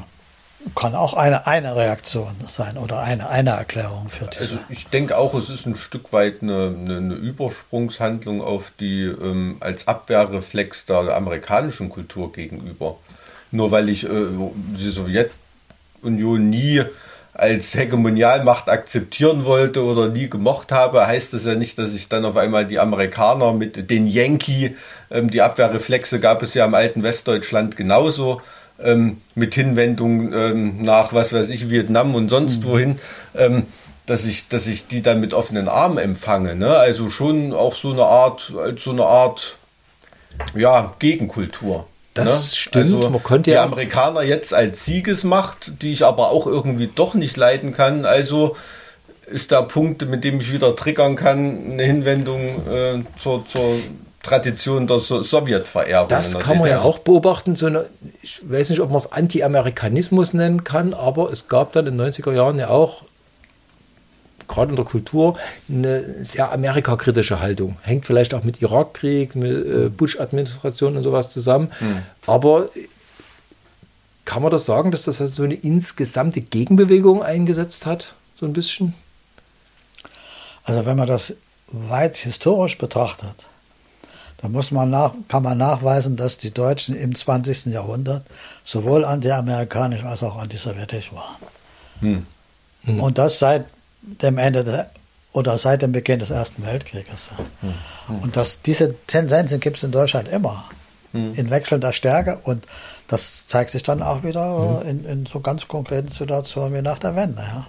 [0.75, 4.40] Kann auch eine, eine Reaktion sein oder eine, eine Erklärung für diese.
[4.40, 9.05] Also ich denke auch, es ist ein Stück weit eine, eine, eine Übersprungshandlung auf die
[9.05, 12.97] ähm, als Abwehrreflex der amerikanischen Kultur gegenüber.
[13.51, 14.09] Nur weil ich äh,
[14.77, 16.83] die Sowjetunion nie
[17.38, 22.24] als Hegemonialmacht akzeptieren wollte oder nie gemocht habe, heißt das ja nicht, dass ich dann
[22.24, 24.77] auf einmal die Amerikaner mit den Yankee,
[25.11, 28.42] ähm, die Abwehrreflexe gab es ja im alten Westdeutschland genauso,
[28.83, 32.68] ähm, mit Hinwendung ähm, nach, was weiß ich, Vietnam und sonst mhm.
[32.68, 32.98] wohin,
[33.37, 33.66] ähm,
[34.07, 36.57] dass ich, dass ich die dann mit offenen Armen empfange.
[36.57, 36.77] Ne?
[36.77, 39.59] Also schon auch so eine Art, so eine Art,
[40.57, 41.87] ja, Gegenkultur.
[42.24, 42.57] Das ne?
[42.57, 42.94] stimmt.
[42.94, 47.14] Also Man konnte die ja Amerikaner jetzt als Siegesmacht, die ich aber auch irgendwie doch
[47.14, 48.04] nicht leiden kann.
[48.04, 48.57] Also
[49.26, 53.76] ist der Punkt, mit dem ich wieder triggern kann, eine Hinwendung äh, zur, zur
[54.22, 56.09] Tradition der so Sowjetvererbung.
[56.09, 57.57] Das kann man ja auch beobachten.
[57.57, 57.87] So eine,
[58.22, 62.12] ich weiß nicht, ob man es Anti-Amerikanismus nennen kann, aber es gab dann in den
[62.12, 63.02] 90er Jahren ja auch
[64.48, 65.37] gerade in der Kultur
[65.68, 67.76] eine sehr amerikakritische Haltung.
[67.82, 71.70] Hängt vielleicht auch mit Irakkrieg, mit äh, Bush-Administration und sowas zusammen.
[71.80, 72.02] Mhm.
[72.26, 72.68] Aber
[74.24, 78.14] kann man das sagen, dass das also so eine insgesamte Gegenbewegung eingesetzt hat?
[78.38, 78.94] So ein bisschen?
[80.64, 81.34] Also wenn man das
[81.68, 83.34] weit historisch betrachtet,
[84.38, 87.66] dann muss man nach, kann man nachweisen, dass die Deutschen im 20.
[87.66, 88.24] Jahrhundert
[88.64, 91.37] sowohl anti-amerikanisch als auch anti-sowjetisch waren.
[92.00, 92.26] Hm.
[92.84, 93.00] Hm.
[93.00, 93.66] Und das seit
[94.23, 94.90] dem Ende der,
[95.33, 97.31] oder seit dem Beginn des Ersten Weltkrieges.
[97.62, 98.18] Mhm.
[98.23, 100.64] Und das, diese Tendenzen gibt es in Deutschland immer.
[101.12, 101.35] Mhm.
[101.35, 102.66] In wechselnder Stärke und
[103.07, 104.88] das zeigt sich dann auch wieder mhm.
[104.88, 107.40] in, in, so ganz konkreten Situationen wie nach der Wende.
[107.40, 107.66] Ja.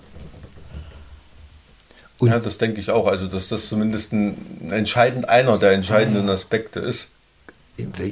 [2.27, 3.07] ja, das denke ich auch.
[3.07, 7.07] Also, dass das zumindest ein entscheidend einer der entscheidenden Aspekte ist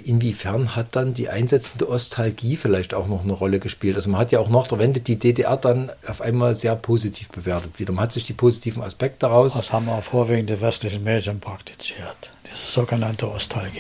[0.06, 3.96] inwiefern hat dann die einsetzende Ostalgie vielleicht auch noch eine Rolle gespielt?
[3.96, 7.30] Also man hat ja auch nach der Wende die DDR dann auf einmal sehr positiv
[7.30, 7.94] bewertet wieder.
[7.94, 9.54] Man hat sich die positiven Aspekte daraus.
[9.54, 13.80] Das haben auch vorwiegend die westlichen Medien praktiziert, diese sogenannte Ostalgie.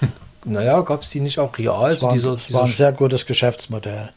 [0.48, 1.92] Naja, gab es die nicht auch real?
[1.92, 4.10] Das war, dieser, das war ein sehr gutes Geschäftsmodell.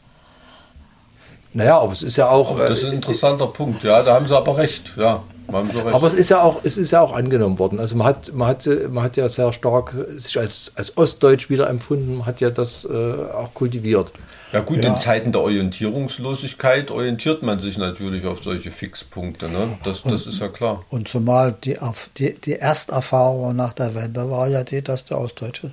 [1.52, 2.56] Naja, aber es ist ja auch.
[2.56, 5.24] das ist ein interessanter äh, Punkt, ja, da haben Sie aber recht, ja.
[5.52, 7.80] Aber es ist ja auch, es ist ja auch angenommen worden.
[7.80, 11.68] Also man hat, man hat, man hat ja sehr stark sich als, als Ostdeutsch wieder
[11.68, 14.12] empfunden, man hat ja das äh, auch kultiviert.
[14.52, 14.90] Ja gut, ja.
[14.90, 19.48] in Zeiten der Orientierungslosigkeit orientiert man sich natürlich auf solche Fixpunkte.
[19.48, 19.78] Ne?
[19.84, 20.84] Das, das ist ja klar.
[20.90, 21.78] Und zumal die,
[22.18, 25.70] die, die Ersterfahrung nach der Wende war ja die, dass der Ostdeutsche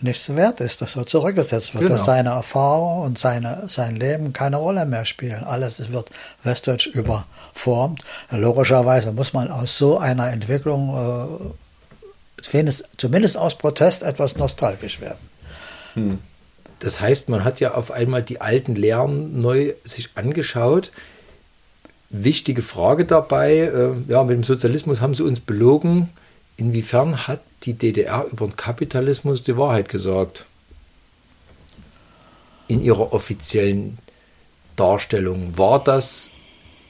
[0.00, 1.96] nichts wert ist, dass er zurückgesetzt wird, genau.
[1.96, 5.44] dass seine Erfahrung und seine, sein Leben keine Rolle mehr spielen.
[5.44, 6.10] Alles wird
[6.44, 8.04] westdeutsch überformt.
[8.30, 11.52] Logischerweise muss man aus so einer Entwicklung
[12.42, 15.18] äh, zumindest aus Protest etwas nostalgisch werden.
[15.94, 16.18] Hm.
[16.78, 20.92] Das heißt, man hat ja auf einmal die alten Lehren neu sich angeschaut.
[22.10, 26.10] Wichtige Frage dabei, äh, ja, mit dem Sozialismus haben sie uns belogen
[26.58, 30.44] inwiefern hat die DDR über den Kapitalismus die Wahrheit gesagt?
[32.66, 33.96] In ihrer offiziellen
[34.76, 35.56] Darstellung.
[35.56, 36.30] War das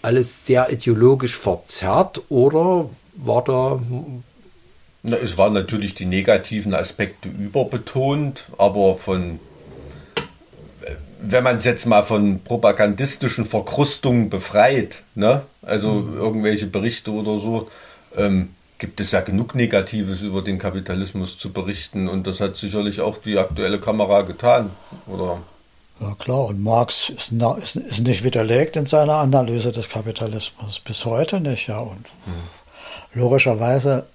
[0.03, 3.81] alles sehr ideologisch verzerrt oder war da.
[5.03, 9.41] Na, es waren natürlich die negativen Aspekte überbetont, aber von.
[11.21, 15.43] Wenn man es jetzt mal von propagandistischen Verkrustungen befreit, ne?
[15.63, 16.17] also mhm.
[16.17, 17.69] irgendwelche Berichte oder so,
[18.17, 23.01] ähm, gibt es ja genug Negatives über den Kapitalismus zu berichten und das hat sicherlich
[23.01, 24.71] auch die aktuelle Kamera getan,
[25.07, 25.43] oder?
[26.01, 31.05] Ja klar, und Marx ist, ist, ist nicht widerlegt in seiner Analyse des Kapitalismus, bis
[31.05, 31.81] heute nicht, ja.
[31.81, 33.21] Und hm.
[33.21, 34.07] logischerweise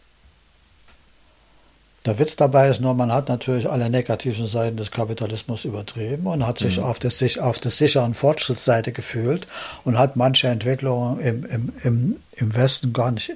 [2.06, 6.46] Der Witz dabei ist nur, man hat natürlich alle negativen Seiten des Kapitalismus übertrieben und
[6.46, 6.84] hat sich, mhm.
[6.84, 9.48] auf, das, sich auf der sicheren Fortschrittsseite gefühlt
[9.86, 13.32] und hat manche Entwicklungen im, im, im, im Westen gar nicht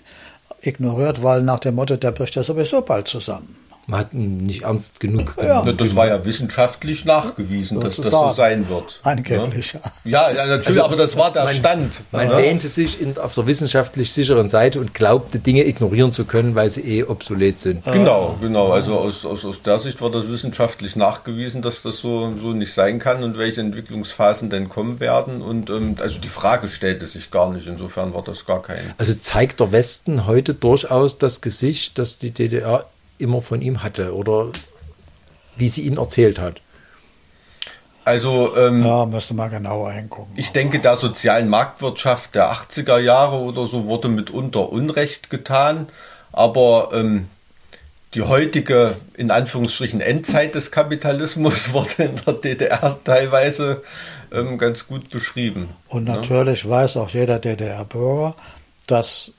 [0.68, 4.64] ignoriert, weil nach dem Motto, der bricht ja sowieso bald zusammen man hat ihn nicht
[4.64, 5.68] ernst genug genommen.
[5.68, 5.74] Ja.
[5.74, 9.00] Das war ja wissenschaftlich nachgewiesen, dass das so sein wird.
[9.04, 9.80] Angeblich, ja.
[10.04, 12.02] Ja, ja natürlich, also, aber das war der man, Stand.
[12.12, 12.38] Man ja.
[12.38, 16.70] wähnte sich in, auf der wissenschaftlich sicheren Seite und glaubte, Dinge ignorieren zu können, weil
[16.70, 17.86] sie eh obsolet sind.
[17.86, 18.72] Genau, genau.
[18.72, 22.74] Also aus, aus, aus der Sicht war das wissenschaftlich nachgewiesen, dass das so, so nicht
[22.74, 25.42] sein kann und welche Entwicklungsphasen denn kommen werden.
[25.42, 27.68] Und ähm, also die Frage stellte sich gar nicht.
[27.68, 28.80] Insofern war das gar kein.
[28.98, 32.86] Also zeigt der Westen heute durchaus das Gesicht, dass die DDR
[33.18, 34.48] immer von ihm hatte oder
[35.56, 36.62] wie sie ihn erzählt hat.
[38.06, 40.34] Also, ähm, ja, müsste mal genauer hingucken.
[40.38, 45.90] Ich denke, der sozialen Marktwirtschaft der 80er Jahre oder so wurde mitunter Unrecht getan,
[46.32, 47.28] aber ähm,
[48.14, 53.84] die heutige, in Anführungsstrichen, Endzeit des Kapitalismus wurde in der DDR teilweise
[54.32, 55.70] ähm, ganz gut beschrieben.
[55.90, 56.12] Und ne?
[56.12, 56.70] natürlich ja?
[56.70, 58.36] weiß auch jeder DDR-Bürger,
[58.88, 59.34] dass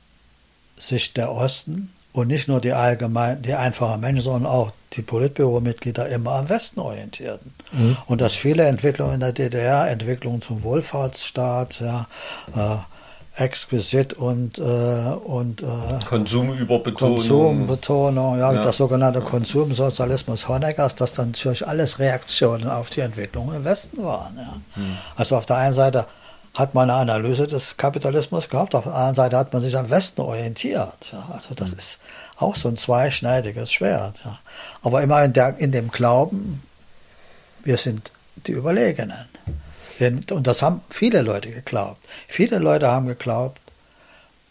[0.77, 6.09] sich der Osten und nicht nur die allgemein, die einfachen Menschen, sondern auch die Politbüromitglieder
[6.09, 7.55] immer am Westen orientierten.
[7.71, 7.97] Mhm.
[8.07, 12.09] Und dass viele Entwicklungen in der DDR, Entwicklungen zum Wohlfahrtsstaat, ja,
[12.57, 12.79] äh,
[13.41, 15.67] exquisit und, äh, und äh,
[16.09, 17.19] Konsumüberbetonung.
[17.19, 23.55] Konsumbetonung, ja, ja, das sogenannte Konsumsozialismus Honeckers, das dann natürlich alles Reaktionen auf die Entwicklung
[23.55, 24.37] im Westen waren.
[24.37, 24.55] Ja.
[24.75, 24.97] Mhm.
[25.15, 26.07] Also auf der einen Seite
[26.59, 29.91] hat man eine Analyse des Kapitalismus gehabt, auf der anderen Seite hat man sich am
[29.91, 31.13] Westen orientiert.
[31.13, 31.29] Ja.
[31.33, 31.79] Also das mhm.
[31.79, 32.01] ist
[32.37, 34.23] auch so ein zweischneidiges Schwert.
[34.25, 34.41] Ja.
[34.83, 36.61] Aber immer in, der, in dem Glauben,
[37.63, 38.11] wir sind
[38.49, 39.29] die Überlegenen.
[40.33, 42.01] Und das haben viele Leute geglaubt.
[42.27, 43.61] Viele Leute haben geglaubt,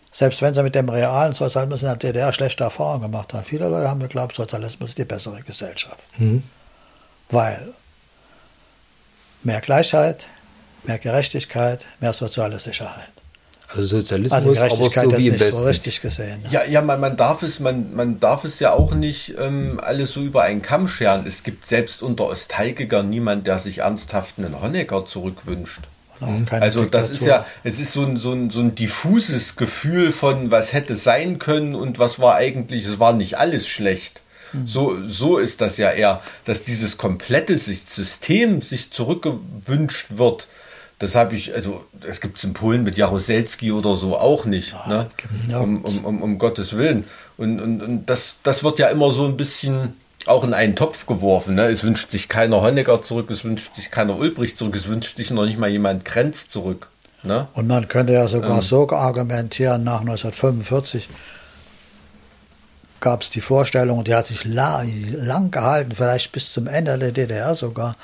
[0.09, 3.67] selbst wenn sie mit dem realen Sozialismus in der DDR schlechte Erfahrungen gemacht haben, viele
[3.67, 5.99] Leute haben geglaubt, Sozialismus ist die bessere Gesellschaft.
[6.17, 6.43] Mhm.
[7.29, 7.73] Weil
[9.43, 10.27] mehr Gleichheit,
[10.83, 13.09] mehr Gerechtigkeit, mehr soziale Sicherheit.
[13.69, 15.51] Also Sozialismus, also Gerechtigkeit aber so wie im Westen.
[15.51, 16.45] So richtig gesehen.
[16.49, 20.13] Ja, ja, man, man, darf es, man, man darf es ja auch nicht ähm, alles
[20.13, 21.27] so über einen Kamm scheren.
[21.27, 25.81] Es gibt selbst unter Osteigiger niemand, der sich ernsthaft einen Honecker zurückwünscht.
[26.49, 30.49] Also das ist ja, es ist so ein, so, ein, so ein diffuses Gefühl von,
[30.49, 34.21] was hätte sein können und was war eigentlich, es war nicht alles schlecht.
[34.53, 34.65] Mhm.
[34.65, 40.47] So, so ist das ja eher, dass dieses komplette System sich zurückgewünscht wird
[40.99, 44.73] das habe ich, also es gibt es in Polen mit Jaroselski oder so auch nicht,
[44.87, 45.07] ja,
[45.47, 45.59] ne?
[45.59, 47.05] um, um, um, um, Gottes Willen.
[47.37, 49.93] Und, und, und das, das wird ja immer so ein bisschen
[50.25, 51.55] auch in einen Topf geworfen.
[51.55, 51.67] Ne?
[51.67, 55.29] Es wünscht sich keiner Honecker zurück, es wünscht sich keiner Ulbricht zurück, es wünscht sich
[55.31, 56.87] noch nicht mal jemand Grenz zurück.
[57.23, 57.47] Ne?
[57.53, 58.61] Und man könnte ja sogar ähm.
[58.61, 61.09] so argumentieren, nach 1945
[62.99, 67.53] gab es die Vorstellung, die hat sich lang gehalten, vielleicht bis zum Ende der DDR
[67.53, 67.95] sogar,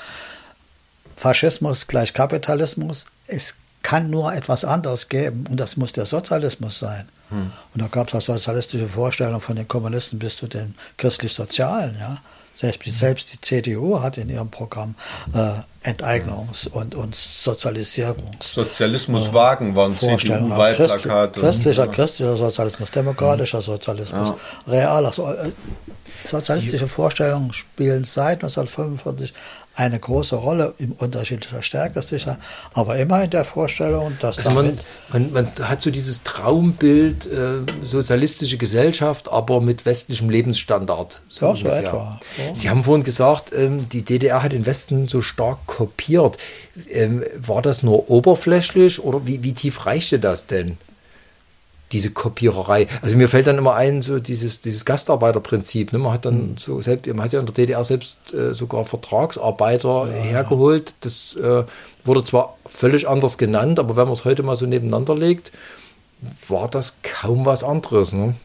[1.15, 3.05] Faschismus gleich Kapitalismus.
[3.27, 7.07] Es kann nur etwas anderes geben und das muss der Sozialismus sein.
[7.29, 7.51] Hm.
[7.73, 11.97] Und da gab es auch sozialistische Vorstellungen von den Kommunisten bis zu den christlich-sozialen.
[11.99, 12.17] Ja.
[12.55, 12.93] Selbst, hm.
[12.93, 14.95] selbst die CDU hat in ihrem Programm
[15.33, 18.53] äh, Enteignungs- und, und Sozialisierungs.
[18.53, 21.41] Sozialismus wagen waren CDU-Wahlplakate.
[21.41, 23.65] Christlicher, christlicher Sozialismus, demokratischer hm.
[23.65, 24.71] Sozialismus, ja.
[24.71, 25.51] realer äh,
[26.25, 29.33] Sozialistische Vorstellungen spielen seit 1945
[29.75, 32.37] eine große Rolle im unterschiedlicher Stärke sicher,
[32.73, 34.77] aber immer in der Vorstellung, dass also man,
[35.11, 41.21] man, man, hat so dieses Traumbild äh, sozialistische Gesellschaft, aber mit westlichem Lebensstandard.
[41.27, 42.19] So, ja, so etwa.
[42.37, 42.55] Ja.
[42.55, 46.37] Sie haben vorhin gesagt, ähm, die DDR hat den Westen so stark kopiert.
[46.89, 50.77] Ähm, war das nur oberflächlich oder wie, wie tief reichte das denn?
[51.93, 52.87] Diese Kopiererei.
[53.01, 55.93] Also mir fällt dann immer ein, so dieses, dieses Gastarbeiterprinzip.
[55.93, 55.99] Ne?
[55.99, 56.57] Man hat dann mhm.
[56.57, 60.13] so selbst, man hat ja in der DDR selbst äh, sogar Vertragsarbeiter ja.
[60.13, 60.95] hergeholt.
[61.01, 61.63] Das äh,
[62.03, 65.51] wurde zwar völlig anders genannt, aber wenn man es heute mal so nebeneinander legt,
[66.47, 68.13] war das kaum was anderes.
[68.13, 68.35] Ne?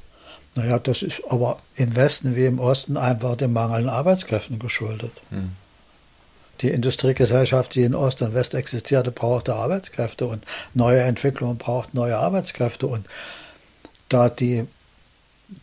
[0.55, 5.13] Naja, das ist aber im Westen wie im Osten einfach dem Mangel an Arbeitskräften geschuldet.
[5.31, 5.53] Mhm.
[6.61, 10.45] Die Industriegesellschaft, die in Ost und West existierte, brauchte Arbeitskräfte und
[10.75, 12.87] neue Entwicklungen braucht neue Arbeitskräfte.
[12.87, 13.07] Und
[14.09, 14.67] da die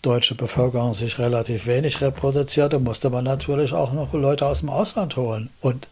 [0.02, 5.16] deutsche Bevölkerung sich relativ wenig reproduzierte, musste man natürlich auch noch Leute aus dem Ausland
[5.16, 5.50] holen.
[5.62, 5.88] Und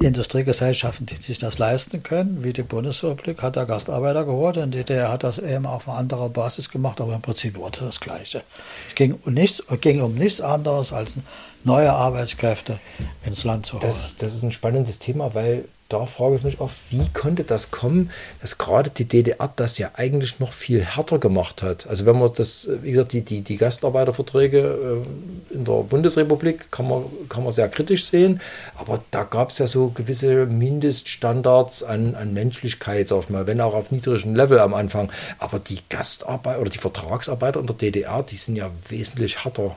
[0.00, 4.78] Industriegesellschaften, die sich das leisten können, wie die Bundesrepublik, hat der Gastarbeiter geholt und die
[4.78, 8.42] DDR hat das eben auf einer anderen Basis gemacht, aber im Prinzip wurde das Gleiche.
[8.88, 11.16] Es ging um nichts, ging um nichts anderes als
[11.64, 12.78] neue Arbeitskräfte
[13.24, 13.82] ins Land zu holen.
[13.86, 17.70] Das, das ist ein spannendes Thema, weil da frage ich mich oft, wie konnte das
[17.70, 21.86] kommen, dass gerade die DDR das ja eigentlich noch viel härter gemacht hat.
[21.86, 25.02] Also wenn man das, wie gesagt, die, die, die Gastarbeiterverträge
[25.50, 28.40] äh, in der Bundesrepublik kann man, kann man sehr kritisch sehen,
[28.76, 33.60] aber da gab es ja so gewisse Mindeststandards an, an Menschlichkeit, sag ich mal, wenn
[33.60, 35.12] auch auf niedrigem Level am Anfang.
[35.38, 39.76] Aber die Gastarbeiter oder die Vertragsarbeiter in der DDR, die sind ja wesentlich härter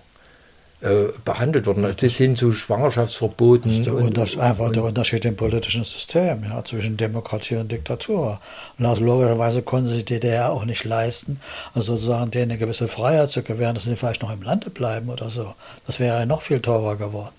[0.82, 3.72] äh, behandelt worden, bis hin zu Schwangerschaftsverboten.
[3.72, 7.72] Das ist der und, einfach und, der Unterschied im politischen System ja, zwischen Demokratie und
[7.72, 8.40] Diktatur.
[8.78, 11.40] Und also logischerweise konnten sich die DDR auch nicht leisten,
[11.74, 15.10] also sozusagen denen eine gewisse Freiheit zu gewähren, dass sie vielleicht noch im Lande bleiben
[15.10, 15.56] oder so.
[15.88, 17.34] Das wäre ja noch viel teurer geworden.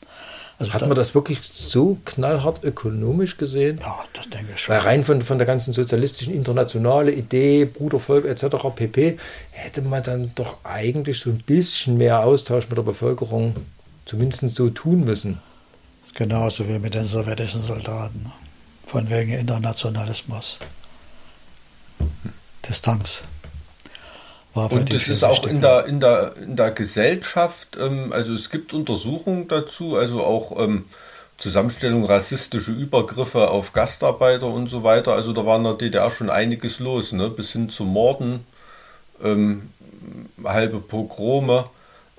[0.58, 3.78] Also Hat man das wirklich so knallhart ökonomisch gesehen?
[3.80, 4.74] Ja, das denke ich schon.
[4.74, 8.56] Weil rein von, von der ganzen sozialistischen internationale Idee, Brudervolk etc.
[8.74, 9.18] pp.
[9.52, 13.54] hätte man dann doch eigentlich so ein bisschen mehr Austausch mit der Bevölkerung
[14.04, 15.40] zumindest so tun müssen.
[16.00, 18.32] Das ist genauso wie mit den sowjetischen Soldaten.
[18.84, 20.58] Von wegen Internationalismus.
[22.68, 23.22] Distanz.
[24.66, 28.72] Und es ist auch in der, in der, in der Gesellschaft, ähm, also es gibt
[28.74, 30.84] Untersuchungen dazu, also auch ähm,
[31.38, 35.14] Zusammenstellung rassistische Übergriffe auf Gastarbeiter und so weiter.
[35.14, 37.30] Also da war in der DDR schon einiges los, ne?
[37.30, 38.44] bis hin zu Morden,
[39.22, 39.70] ähm,
[40.42, 41.66] halbe Pogrome.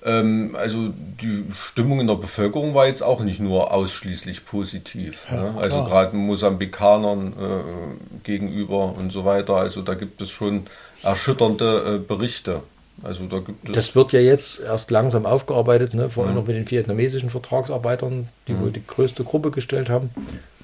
[0.05, 5.25] Ähm, also die Stimmung in der Bevölkerung war jetzt auch nicht nur ausschließlich positiv.
[5.29, 5.53] Ja, ne?
[5.59, 9.57] Also gerade Mosambikanern äh, gegenüber und so weiter.
[9.57, 10.65] Also da gibt es schon
[11.03, 12.61] erschütternde äh, Berichte.
[13.03, 16.09] Also da gibt es das wird ja jetzt erst langsam aufgearbeitet, ne?
[16.09, 16.39] vor allem mhm.
[16.39, 18.61] noch mit den vietnamesischen Vertragsarbeitern, die mhm.
[18.61, 20.09] wohl die größte Gruppe gestellt haben.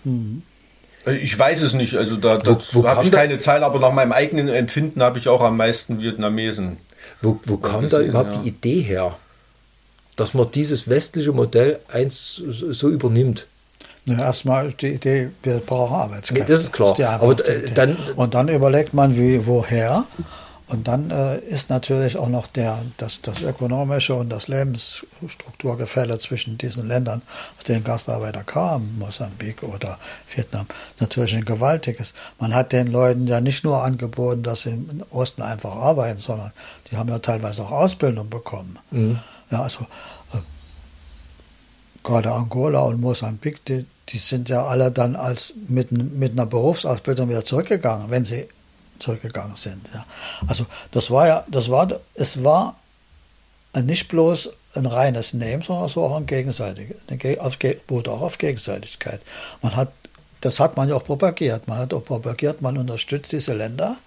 [0.03, 0.41] Mhm.
[1.05, 4.49] Äh, ich weiß es nicht, also da habe ich keine Zahl, aber nach meinem eigenen
[4.49, 6.77] Empfinden habe ich auch am meisten Vietnamesen.
[7.21, 8.41] Wo, wo kam gesehen, da überhaupt ja.
[8.41, 9.17] die Idee her,
[10.15, 13.47] dass man dieses westliche Modell eins so übernimmt?
[14.07, 16.51] Ja, erstmal die Idee, wir brauchen Arbeitskräfte.
[16.51, 16.95] Das ist klar.
[16.95, 20.05] Das ist Aber äh, dann, und dann überlegt man, wie, woher.
[20.67, 26.57] Und dann äh, ist natürlich auch noch der, das, das ökonomische und das Lebensstrukturgefälle zwischen
[26.57, 27.21] diesen Ländern,
[27.57, 29.99] aus denen Gastarbeiter kamen, Mosambik oder
[30.33, 30.65] Vietnam,
[30.99, 32.15] natürlich ein gewaltiges.
[32.39, 36.51] Man hat den Leuten ja nicht nur angeboten, dass sie im Osten einfach arbeiten, sondern
[36.89, 38.79] die haben ja teilweise auch Ausbildung bekommen.
[38.89, 39.19] Mhm.
[39.51, 39.85] Ja, also
[42.05, 47.29] gerade Angola und Mosambik, die, die sind ja alle dann als mit, mit einer Berufsausbildung
[47.29, 48.47] wieder zurückgegangen, wenn sie
[48.99, 49.89] zurückgegangen sind.
[49.93, 50.05] Ja.
[50.47, 52.77] Also das war ja, das war, es war
[53.75, 56.97] nicht bloß ein reines Nehmen, sondern es war auch ein gegenseitiges,
[57.87, 59.21] beruht auch auf Gegenseitigkeit.
[59.61, 59.91] Man hat,
[60.41, 61.67] das hat man ja auch propagiert.
[61.67, 63.97] Man hat auch propagiert, man unterstützt diese Länder,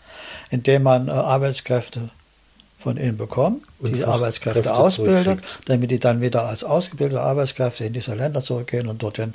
[0.51, 2.11] indem man äh, Arbeitskräfte
[2.79, 7.93] von ihnen bekommt, und die Arbeitskräfte ausbildet, damit die dann wieder als ausgebildete Arbeitskräfte in
[7.93, 9.35] diese Länder zurückgehen und dort den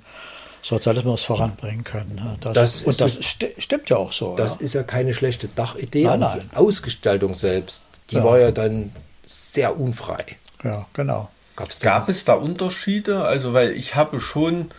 [0.61, 2.37] Sozialismus voranbringen können.
[2.39, 4.35] Das, das und das sti stimmt ja auch so.
[4.35, 4.61] Das ja.
[4.61, 6.05] ist ja keine schlechte Dachidee.
[6.05, 6.49] Nein, nein.
[6.51, 8.23] Die Ausgestaltung selbst, die ja.
[8.23, 8.91] war ja dann
[9.25, 10.25] sehr unfrei.
[10.63, 11.29] Ja, genau.
[11.57, 13.25] Gab's Gab es da Unterschiede?
[13.25, 14.71] Also, weil ich habe schon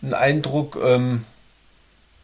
[0.00, 1.24] einen Eindruck, ähm,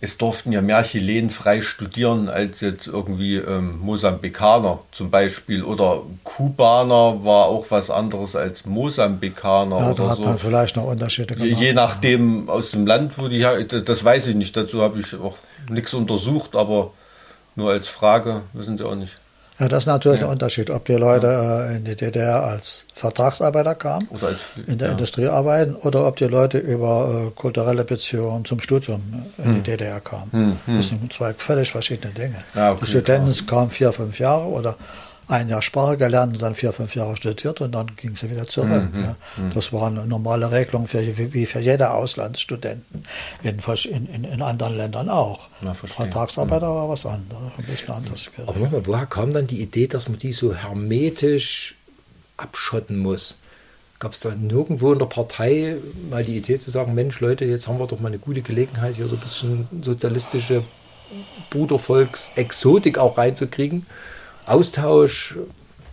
[0.01, 6.03] es durften ja mehr Chilenen frei studieren als jetzt irgendwie ähm, Mosambikaner zum Beispiel oder
[6.23, 10.23] Kubaner war auch was anderes als Mosambikaner ja, oder da hat so.
[10.23, 11.61] Man vielleicht noch Unterschiede gemacht.
[11.61, 14.57] Je, nachdem aus dem Land, wo die das, das weiß ich nicht.
[14.57, 15.37] Dazu habe ich auch
[15.69, 16.93] nichts untersucht, aber
[17.57, 19.17] nur als Frage wissen Sie auch nicht.
[19.59, 20.27] Ja, das ist natürlich ja.
[20.27, 24.79] ein Unterschied, ob die Leute äh, in die DDR als Vertragsarbeiter kamen, oder als, in
[24.79, 24.93] der ja.
[24.93, 29.03] Industrie arbeiten, oder ob die Leute über äh, kulturelle Beziehungen zum Studium
[29.39, 29.55] in hm.
[29.55, 30.31] die DDR kamen.
[30.31, 30.77] Hm, hm.
[30.77, 32.37] Das sind zwei völlig verschiedene Dinge.
[32.55, 34.77] Ja, okay, die Studenten kamen vier, fünf Jahre oder
[35.29, 38.47] ein Jahr Sprache gelernt und dann vier, fünf Jahre studiert und dann ging sie wieder
[38.47, 38.93] zurück.
[38.93, 39.17] Mhm, ja.
[39.37, 39.53] Mhm.
[39.55, 43.05] Das war eine normale Regelung für, wie für jede Auslandsstudenten
[43.43, 45.49] in, in, in anderen Ländern auch.
[45.61, 46.75] Ja, Vertragsarbeiter mhm.
[46.75, 48.31] war was anderes, ein bisschen anders.
[48.47, 51.77] Aber nochmal, woher kam dann die Idee, dass man die so hermetisch
[52.39, 53.37] abschotten muss?
[53.99, 55.77] Gab es da nirgendwo in der Partei
[56.09, 58.97] mal die Idee zu sagen, Mensch Leute, jetzt haben wir doch mal eine gute Gelegenheit,
[58.97, 60.63] hier so ein bisschen sozialistische
[61.51, 63.85] Brudervolksexotik auch reinzukriegen?
[64.49, 65.37] Austausch,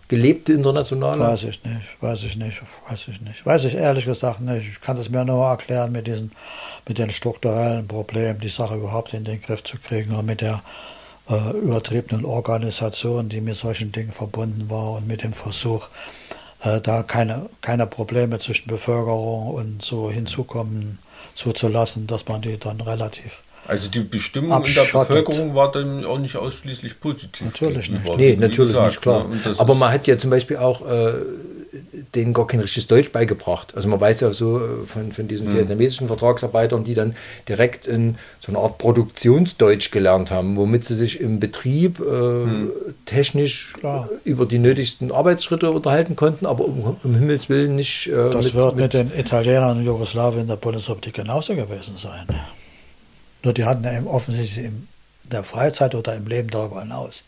[0.08, 1.22] gelebte internationale?
[1.22, 3.46] Weiß ich nicht, weiß ich nicht, weiß ich nicht.
[3.46, 4.68] Weiß ich ehrlich gesagt nicht.
[4.70, 6.32] Ich kann das mir nur erklären mit diesen,
[6.88, 10.62] mit den strukturellen Problemen, die Sache überhaupt in den Griff zu kriegen und mit der
[11.30, 15.88] äh, übertriebenen Organisation, die mit solchen Dingen verbunden war und mit dem Versuch,
[16.62, 21.00] äh, da keine, keine Probleme zwischen Bevölkerung und so hinzukommen
[21.34, 26.20] zuzulassen, dass man die dann relativ also die Bestimmung in der Bevölkerung war dann auch
[26.20, 27.46] nicht ausschließlich positiv.
[27.46, 28.18] Natürlich nicht.
[28.18, 29.28] Nee, natürlich gesagt, nicht, klar.
[29.28, 29.56] Ne?
[29.58, 31.14] Aber man hat ja zum Beispiel auch äh,
[32.14, 33.74] denen gar kein richtiges Deutsch beigebracht.
[33.76, 35.58] Also man weiß ja so äh, von, von diesen mhm.
[35.58, 37.16] vietnamesischen Vertragsarbeitern, die dann
[37.50, 42.72] direkt in so eine Art Produktionsdeutsch gelernt haben, womit sie sich im Betrieb äh, mhm.
[43.06, 44.10] technisch Klar.
[44.24, 48.08] über die nötigsten Arbeitsschritte unterhalten konnten, aber um, um Himmels Willen nicht.
[48.08, 51.96] Äh, das mit, wird mit, mit den Italienern und Jugoslawien in der Bundesrepublik genauso gewesen
[51.98, 52.28] sein.
[53.46, 54.88] Nur die hatten ja offensichtlich in
[55.32, 57.24] der Freizeit oder im Leben darüber hinaus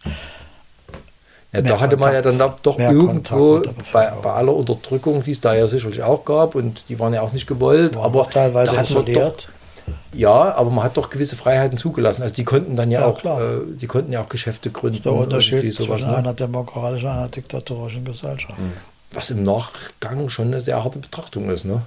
[1.53, 3.61] ja, da hatte man ja dann doch irgendwo
[3.93, 7.21] bei, bei, aller Unterdrückung, die es da ja sicherlich auch gab und die waren ja
[7.21, 9.47] auch nicht gewollt, War aber teilweise isoliert.
[9.47, 12.23] Doch, ja, aber man hat doch gewisse Freiheiten zugelassen.
[12.23, 15.01] Also die konnten dann ja, ja auch, äh, die konnten ja auch Geschäfte gründen.
[15.03, 16.17] Der Unterschied sowas, zwischen ne?
[16.17, 18.57] einer demokratischen und einer diktatorischen Gesellschaft.
[18.57, 18.73] Hm.
[19.13, 21.81] Was im Nachgang schon eine sehr harte Betrachtung ist, ne?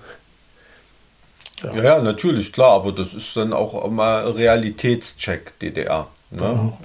[1.62, 1.74] Ja.
[1.74, 6.08] ja, ja, natürlich, klar, aber das ist dann auch mal Realitätscheck DDR.
[6.30, 6.38] Ne?
[6.38, 6.78] Genau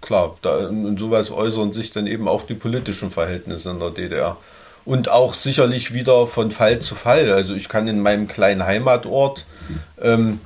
[0.00, 4.36] klar, da, in sowas äußern sich dann eben auch die politischen Verhältnisse in der DDR.
[4.84, 7.30] Und auch sicherlich wieder von Fall zu Fall.
[7.30, 9.44] Also ich kann in meinem kleinen Heimatort
[10.00, 10.40] ähm,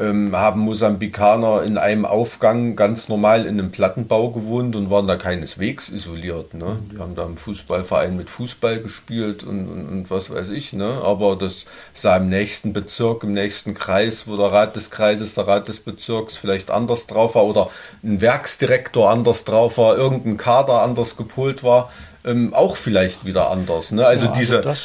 [0.00, 5.16] ähm, haben Mosambikaner in einem Aufgang ganz normal in einem Plattenbau gewohnt und waren da
[5.16, 6.54] keineswegs isoliert.
[6.54, 6.78] Ne?
[6.92, 10.72] Die haben da im Fußballverein mit Fußball gespielt und, und, und, was weiß ich.
[10.72, 11.00] Ne?
[11.02, 15.46] Aber das sah im nächsten Bezirk, im nächsten Kreis, wo der Rat des Kreises, der
[15.46, 17.70] Rat des Bezirks vielleicht anders drauf war oder
[18.02, 21.92] ein Werksdirektor anders drauf war, irgendein Kader anders gepolt war,
[22.24, 23.92] ähm, auch vielleicht wieder anders.
[23.92, 24.04] Ne?
[24.04, 24.76] Also, ja, also diese,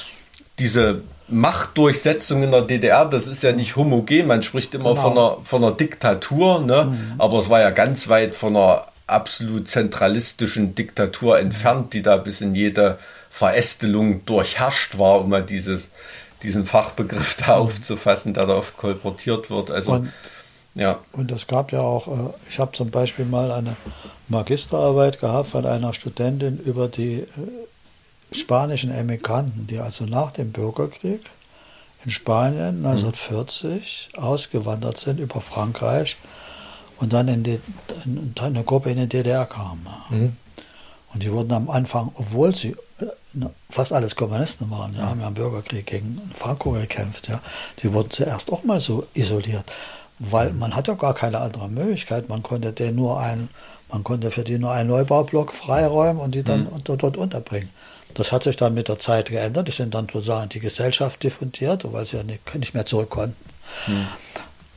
[0.59, 4.27] diese Machtdurchsetzung in der DDR, das ist ja nicht homogen.
[4.27, 5.01] Man spricht immer genau.
[5.01, 6.85] von, einer, von einer Diktatur, ne?
[6.85, 7.13] Mhm.
[7.17, 12.41] aber es war ja ganz weit von einer absolut zentralistischen Diktatur entfernt, die da bis
[12.41, 12.99] in jede
[13.29, 15.89] Verästelung durchherrscht war, um mal dieses,
[16.43, 17.63] diesen Fachbegriff da mhm.
[17.63, 19.71] aufzufassen, der da oft kolportiert wird.
[19.71, 20.11] Also, und,
[20.75, 20.99] ja.
[21.13, 23.75] Und es gab ja auch, äh, ich habe zum Beispiel mal eine
[24.27, 27.25] Magisterarbeit gehabt von einer Studentin über die äh,
[28.31, 31.21] spanischen Emigranten, die also nach dem Bürgerkrieg
[32.05, 34.23] in Spanien 1940 mhm.
[34.23, 36.17] ausgewandert sind über Frankreich
[36.99, 37.59] und dann in, die,
[38.05, 39.87] in eine Gruppe in die DDR kamen.
[40.09, 40.37] Mhm.
[41.13, 45.27] Und die wurden am Anfang, obwohl sie äh, fast alles Kommunisten waren, ja, haben ja
[45.27, 47.41] im Bürgerkrieg gegen Franco gekämpft, ja,
[47.81, 49.65] die wurden zuerst auch mal so isoliert,
[50.19, 52.29] weil man hat ja gar keine andere Möglichkeit.
[52.29, 53.49] Man konnte den nur ein,
[53.91, 56.83] man konnte für die nur einen Neubaublock freiräumen und die dann mhm.
[56.83, 57.69] dort unterbringen.
[58.15, 59.67] Das hat sich dann mit der Zeit geändert.
[59.67, 63.09] Die sind dann sozusagen in die Gesellschaft diffundiert, weil sie ja nicht, nicht mehr zurück
[63.09, 63.35] konnten.
[63.85, 64.07] Hm.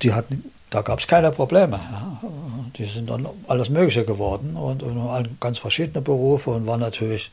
[0.03, 1.77] Die hatten, da gab es keine Probleme.
[1.77, 2.21] Ja.
[2.77, 7.31] Die sind dann alles Mögliche geworden und, und ganz verschiedene Berufe und waren natürlich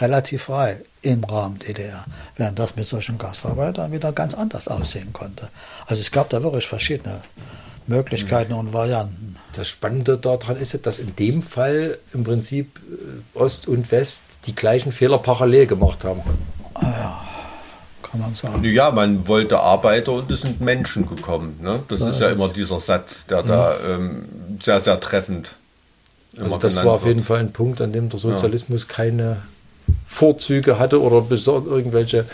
[0.00, 2.04] relativ frei im Rahmen DDR,
[2.36, 5.48] während das mit solchen Gastarbeitern wieder ganz anders aussehen konnte.
[5.86, 7.22] Also es gab da wirklich verschiedene
[7.86, 9.36] Möglichkeiten und Varianten.
[9.52, 14.54] Das Spannende daran ist, dass in dem Fall im Prinzip äh, Ost und West die
[14.54, 16.22] gleichen Fehler parallel gemacht haben.
[16.74, 17.24] Ah ja,
[18.02, 18.64] kann man sagen.
[18.64, 21.58] Ja, man wollte Arbeiter und es sind Menschen gekommen.
[21.62, 21.82] Ne?
[21.88, 23.42] Das da ist ja immer dieser Satz, der ja.
[23.42, 24.24] da ähm,
[24.62, 25.56] sehr, sehr treffend
[26.40, 28.94] also das war auf jeden Fall ein Punkt, an dem der Sozialismus ja.
[28.94, 29.36] keine
[30.06, 32.24] Vorzüge hatte oder irgendwelche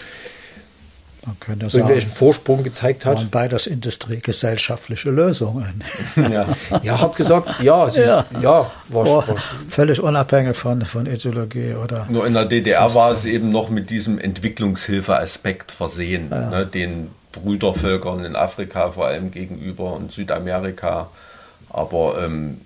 [1.24, 3.16] man könnte irgendwelchen sagen, Vorsprung gezeigt hat.
[3.16, 5.84] Waren beides industriegesellschaftliche Lösungen.
[6.16, 6.46] Ja,
[6.82, 8.24] ja hat gesagt, ja, sie, ja.
[8.40, 9.24] ja war, war,
[9.68, 12.06] völlig unabhängig von, von Ideologie oder.
[12.08, 13.00] Nur in der DDR System.
[13.00, 16.50] war es eben noch mit diesem Entwicklungshilfeaspekt versehen, ja.
[16.50, 21.08] ne, den Brüdervölkern in Afrika vor allem gegenüber und Südamerika.
[21.70, 22.60] Aber ähm,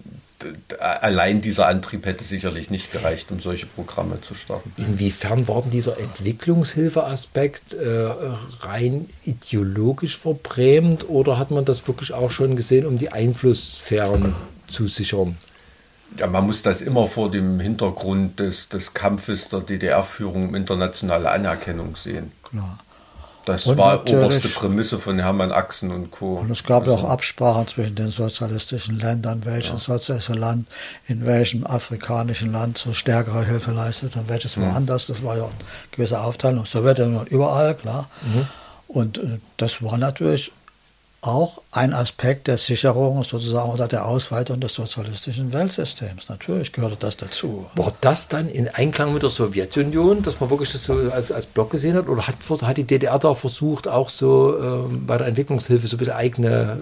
[0.79, 4.73] allein dieser Antrieb hätte sicherlich nicht gereicht, um solche Programme zu starten.
[4.77, 8.09] Inwiefern war denn dieser Entwicklungshilfeaspekt äh,
[8.61, 14.35] rein ideologisch verbrämt oder hat man das wirklich auch schon gesehen, um die Einflusssphären
[14.69, 15.37] zu sichern?
[16.19, 21.31] Ja, man muss das immer vor dem Hintergrund des, des Kampfes der DDR-Führung um internationale
[21.31, 22.33] Anerkennung sehen.
[22.43, 22.79] Klar.
[23.47, 26.35] Das und war oberste Prämisse von Hermann Axen und Co.
[26.35, 29.95] Und es gab also, ja auch Absprachen zwischen den sozialistischen Ländern, welches ja.
[29.95, 30.69] sozialistische Land
[31.07, 34.63] in welchem afrikanischen Land so stärkere Hilfe leistet und welches mhm.
[34.63, 35.07] woanders.
[35.07, 35.53] Das war ja eine
[35.93, 36.67] gewisse Aufteilung.
[36.67, 38.09] Sowjetunion überall, klar.
[38.25, 38.49] Mhm.
[38.89, 40.51] Und äh, das war natürlich
[41.27, 46.29] auch ein Aspekt der Sicherung sozusagen oder der Ausweitung des sozialistischen Weltsystems.
[46.29, 47.67] Natürlich gehörte das dazu.
[47.75, 51.47] War das dann in Einklang mit der Sowjetunion, dass man wirklich das so als, als
[51.47, 52.09] Block gesehen hat?
[52.09, 55.99] Oder hat, hat die DDR da versucht, auch so ähm, bei der Entwicklungshilfe so ein
[55.99, 56.77] bisschen eigene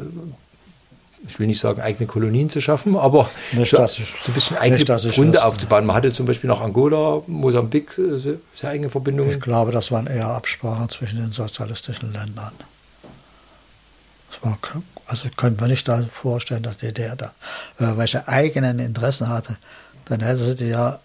[1.27, 4.79] ich will nicht sagen, eigene Kolonien zu schaffen, aber nicht, so, so ein bisschen eigene
[4.79, 5.87] nicht, Gründe aufzubauen.
[5.87, 9.31] Man hatte zum Beispiel nach Angola, Mosambik äh, sehr enge Verbindungen.
[9.33, 12.53] Ich glaube, das waren eher Absprachen zwischen den sozialistischen Ländern.
[15.07, 17.33] Also könnte man nicht da vorstellen, dass die DDR da
[17.79, 19.57] äh, welche eigenen Interessen hatte.
[20.07, 21.01] Dann hätte sie die ja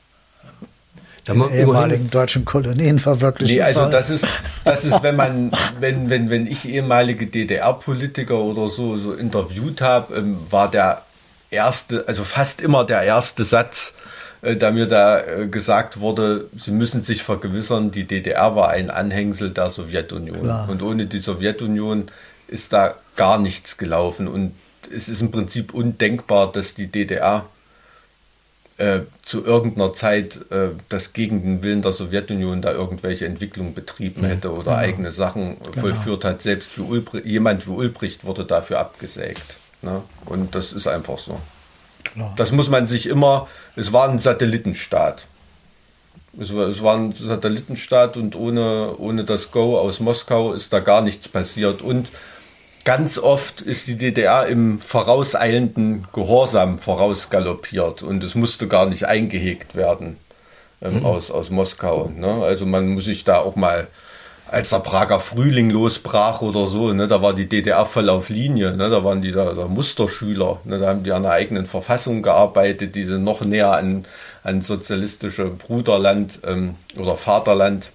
[1.28, 4.26] in ehemaligen deutschen Kolonien verwirklichen nee, also das ist,
[4.66, 10.16] das ist, wenn man, wenn, wenn, wenn ich ehemalige DDR-Politiker oder so, so interviewt habe,
[10.16, 11.04] ähm, war der
[11.52, 13.94] erste, also fast immer der erste Satz,
[14.42, 18.90] äh, da mir da äh, gesagt wurde, sie müssen sich vergewissern, die DDR war ein
[18.90, 20.42] Anhängsel der Sowjetunion.
[20.42, 20.70] Klar.
[20.70, 22.06] Und ohne die Sowjetunion
[22.48, 24.30] ist da gar nichts gelaufen.
[24.30, 24.54] Und
[24.96, 27.46] es ist im Prinzip undenkbar, dass die DDR
[28.78, 34.22] äh, zu irgendeiner Zeit äh, das gegen den Willen der Sowjetunion da irgendwelche Entwicklungen betrieben
[34.22, 34.28] mhm.
[34.28, 34.78] hätte oder genau.
[34.78, 35.82] eigene Sachen genau.
[35.82, 36.42] vollführt hat.
[36.42, 39.58] Selbst wie Ulbricht, jemand wie Ulbricht wurde dafür abgesägt.
[39.82, 40.02] Ne?
[40.26, 41.42] Und das ist einfach so.
[42.06, 42.34] Klar.
[42.38, 45.26] Das muss man sich immer, es war ein Satellitenstaat.
[46.40, 50.80] Es war, es war ein Satellitenstaat und ohne, ohne das Go aus Moskau ist da
[50.80, 51.82] gar nichts passiert.
[51.82, 52.14] Und
[52.90, 59.76] ganz oft ist die DDR im vorauseilenden Gehorsam vorausgaloppiert und es musste gar nicht eingehegt
[59.76, 60.18] werden
[60.82, 61.06] ähm, mhm.
[61.06, 62.12] aus, aus Moskau.
[62.18, 62.42] Ne?
[62.42, 63.86] Also man muss sich da auch mal
[64.48, 68.76] als der Prager Frühling losbrach oder so, ne, da war die DDR voll auf Linie,
[68.76, 72.24] ne, da waren die da, da Musterschüler, ne, da haben die an einer eigenen Verfassung
[72.24, 74.06] gearbeitet, die sie noch näher an,
[74.42, 77.92] an sozialistische Bruderland ähm, oder Vaterland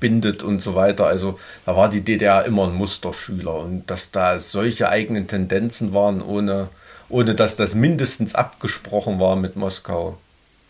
[0.00, 1.06] bindet und so weiter.
[1.06, 6.22] Also da war die DDR immer ein Musterschüler und dass da solche eigenen Tendenzen waren,
[6.22, 6.68] ohne,
[7.08, 10.18] ohne dass das mindestens abgesprochen war mit Moskau,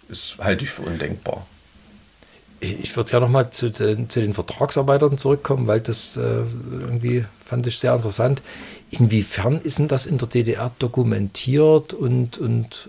[0.08, 1.46] ist halte ich für undenkbar
[2.60, 6.20] ich, würde ja nochmal zu den, zu den Vertragsarbeitern zurückkommen, weil das äh,
[6.72, 8.42] irgendwie fand ich sehr interessant.
[8.90, 12.88] Inwiefern ist denn das in der DDR dokumentiert und, und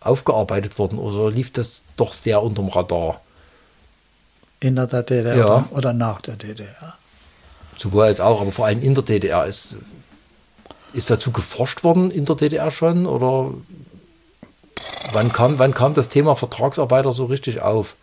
[0.00, 3.20] aufgearbeitet worden oder lief das doch sehr unterm Radar?
[4.64, 5.68] In der DDR ja.
[5.72, 6.96] oder nach der DDR?
[7.76, 9.44] Sowohl als auch, aber vor allem in der DDR.
[9.44, 9.76] Ist,
[10.94, 13.52] ist dazu geforscht worden in der DDR schon oder
[15.12, 17.94] wann kam, wann kam das Thema Vertragsarbeiter so richtig auf?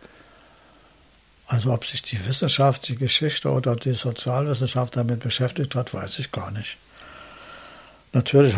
[1.48, 6.30] Also ob sich die Wissenschaft, die Geschichte oder die Sozialwissenschaft damit beschäftigt hat, weiß ich
[6.30, 6.76] gar nicht.
[8.12, 8.54] Natürlich,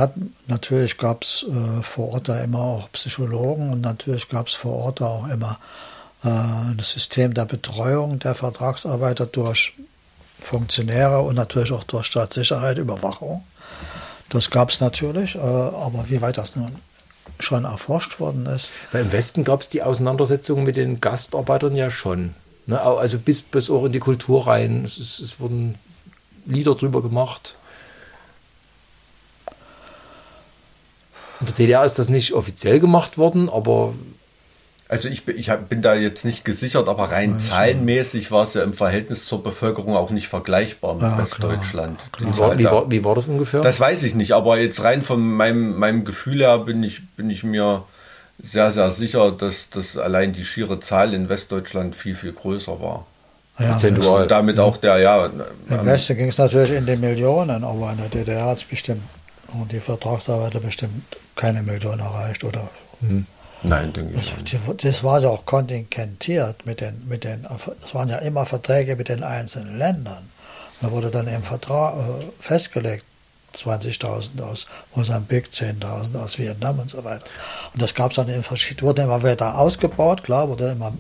[0.47, 4.75] natürlich gab es äh, vor Ort da immer auch Psychologen und natürlich gab es vor
[4.75, 5.94] Ort auch immer äh,
[6.25, 9.75] ein System der Betreuung der Vertragsarbeiter durch
[10.41, 13.45] Funktionäre und natürlich auch durch Staatssicherheit, Überwachung.
[14.29, 16.77] Das gab es natürlich, äh, aber wie weit das nun
[17.39, 18.70] schon erforscht worden ist.
[18.93, 22.35] Weil Im Westen gab es die Auseinandersetzung mit den Gastarbeitern ja schon.
[22.66, 24.85] Ne, also bis, bis auch in die Kultur rein.
[24.85, 25.77] Es, ist, es wurden
[26.47, 27.57] Lieder drüber gemacht.
[31.41, 33.95] In der DDR ist das nicht offiziell gemacht worden, aber.
[34.95, 38.73] Also ich, ich bin da jetzt nicht gesichert, aber rein zahlenmäßig war es ja im
[38.73, 41.99] Verhältnis zur Bevölkerung auch nicht vergleichbar mit ja, Westdeutschland.
[42.13, 42.59] Klar, klar.
[42.59, 43.61] Wie, war, wie, war, das ungefähr?
[43.61, 47.29] Das weiß ich nicht, aber jetzt rein von meinem, meinem Gefühl her bin ich, bin
[47.29, 47.83] ich mir
[48.41, 53.05] sehr, sehr sicher, dass, dass allein die schiere Zahl in Westdeutschland viel, viel größer war.
[53.59, 54.23] Ja, Prozentual.
[54.23, 55.27] Und damit auch der, ja.
[55.27, 58.65] Im ähm, Westen ging es natürlich in die Millionen, aber in der DDR hat es
[58.65, 59.03] bestimmt,
[59.53, 61.03] und die Vertragsarbeiter bestimmt
[61.35, 62.71] keine Millionen erreicht, oder?
[63.01, 63.27] Hm.
[63.65, 64.33] Nein, denke ich.
[64.51, 67.47] Das, das war ja auch kontingentiert mit den, mit den,
[67.81, 70.31] das waren ja immer Verträge mit den einzelnen Ländern.
[70.81, 73.05] Da wurde dann im Vertrag äh, festgelegt,
[73.57, 77.25] 20.000 aus Mosambik, 10.000 aus Vietnam und so weiter.
[77.73, 80.93] Und das gab es dann in verschiedenen, wurde immer wieder ausgebaut, klar, wurde immer,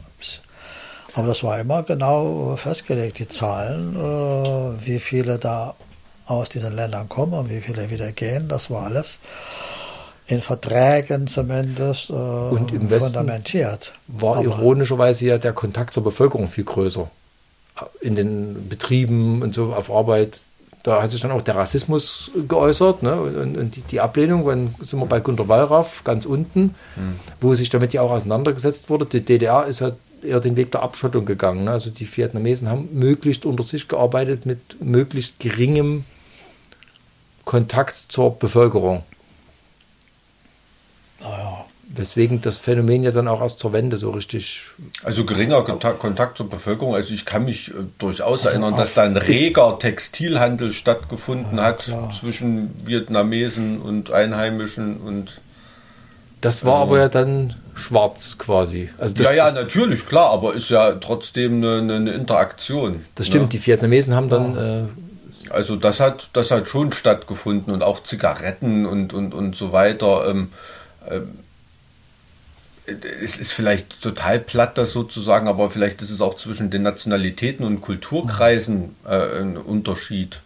[1.14, 5.74] aber das war immer genau festgelegt, die Zahlen, äh, wie viele da
[6.26, 9.20] aus diesen Ländern kommen und wie viele wieder gehen, das war alles
[10.26, 13.92] in Verträgen zumindest äh, und im Westen fundamentiert.
[14.06, 17.10] War aber ironischerweise ja der Kontakt zur Bevölkerung viel größer.
[18.00, 20.42] In den Betrieben und so auf Arbeit
[20.84, 23.18] da hat sich dann auch der Rassismus geäußert ne?
[23.18, 27.18] und, und die, die, Ablehnung, dann sind wir bei Günter Wallraff ganz unten, mhm.
[27.40, 29.06] wo sich damit ja auch auseinandergesetzt wurde.
[29.06, 31.64] Die DDR ist halt eher den Weg der Abschottung gegangen.
[31.64, 31.70] Ne?
[31.70, 36.04] Also die Vietnamesen haben möglichst unter sich gearbeitet mit möglichst geringem
[37.46, 39.04] Kontakt zur Bevölkerung.
[41.24, 41.64] Naja,
[41.96, 44.62] Weswegen das Phänomen ja dann auch erst zur Wende so richtig.
[45.02, 46.94] Also geringer Kontakt, Kontakt zur Bevölkerung.
[46.94, 51.64] Also ich kann mich äh, durchaus also erinnern, dass da ein reger Textilhandel stattgefunden ja,
[51.64, 52.10] hat klar.
[52.18, 55.40] zwischen Vietnamesen und Einheimischen und.
[56.40, 58.90] Das war also, aber ja dann schwarz quasi.
[58.98, 63.04] Also ja, ja, natürlich, klar, aber ist ja trotzdem eine, eine Interaktion.
[63.14, 63.48] Das stimmt, ne?
[63.50, 64.54] die Vietnamesen haben dann.
[64.54, 64.78] Ja.
[64.80, 64.84] Äh,
[65.50, 70.28] also das hat, das hat schon stattgefunden und auch Zigaretten und, und, und so weiter.
[70.28, 70.50] Ähm,
[72.86, 77.64] es ist vielleicht total platt, das sozusagen, aber vielleicht ist es auch zwischen den Nationalitäten
[77.64, 80.40] und Kulturkreisen äh, ein Unterschied.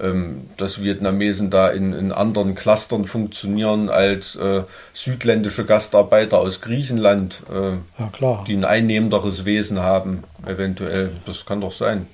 [0.00, 4.62] ähm, dass Vietnamesen da in, in anderen Clustern funktionieren als äh,
[4.92, 7.72] südländische Gastarbeiter aus Griechenland, äh,
[8.20, 11.10] ja, die ein einnehmenderes Wesen haben, eventuell.
[11.26, 12.06] Das kann doch sein.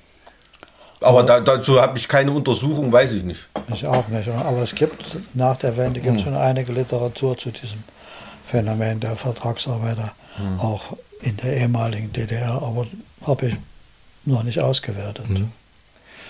[1.05, 3.47] Aber da, dazu habe ich keine Untersuchung, weiß ich nicht.
[3.73, 4.29] Ich auch nicht.
[4.29, 6.25] Aber es gibt nach der Wende gibt hm.
[6.25, 7.85] schon einige Literatur zu diesem
[8.47, 10.61] Phänomen der Vertragsarbeiter, hm.
[10.61, 12.63] auch in der ehemaligen DDR.
[12.63, 12.87] Aber
[13.27, 13.57] habe ich
[14.25, 15.29] noch nicht ausgewertet.
[15.29, 15.51] Hm.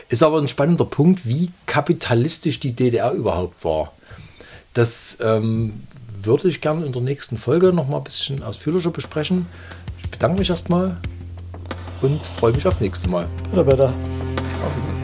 [0.09, 3.93] Ist aber ein spannender Punkt, wie kapitalistisch die DDR überhaupt war.
[4.75, 5.85] Das ähm,
[6.21, 9.47] würde ich gerne in der nächsten Folge noch mal ein bisschen ausführlicher besprechen.
[10.03, 10.97] Ich bedanke mich erstmal
[12.03, 13.27] und freue mich aufs nächste Mal.
[13.53, 13.95] Oder bitte.
[14.65, 15.04] Auf Wiedersehen.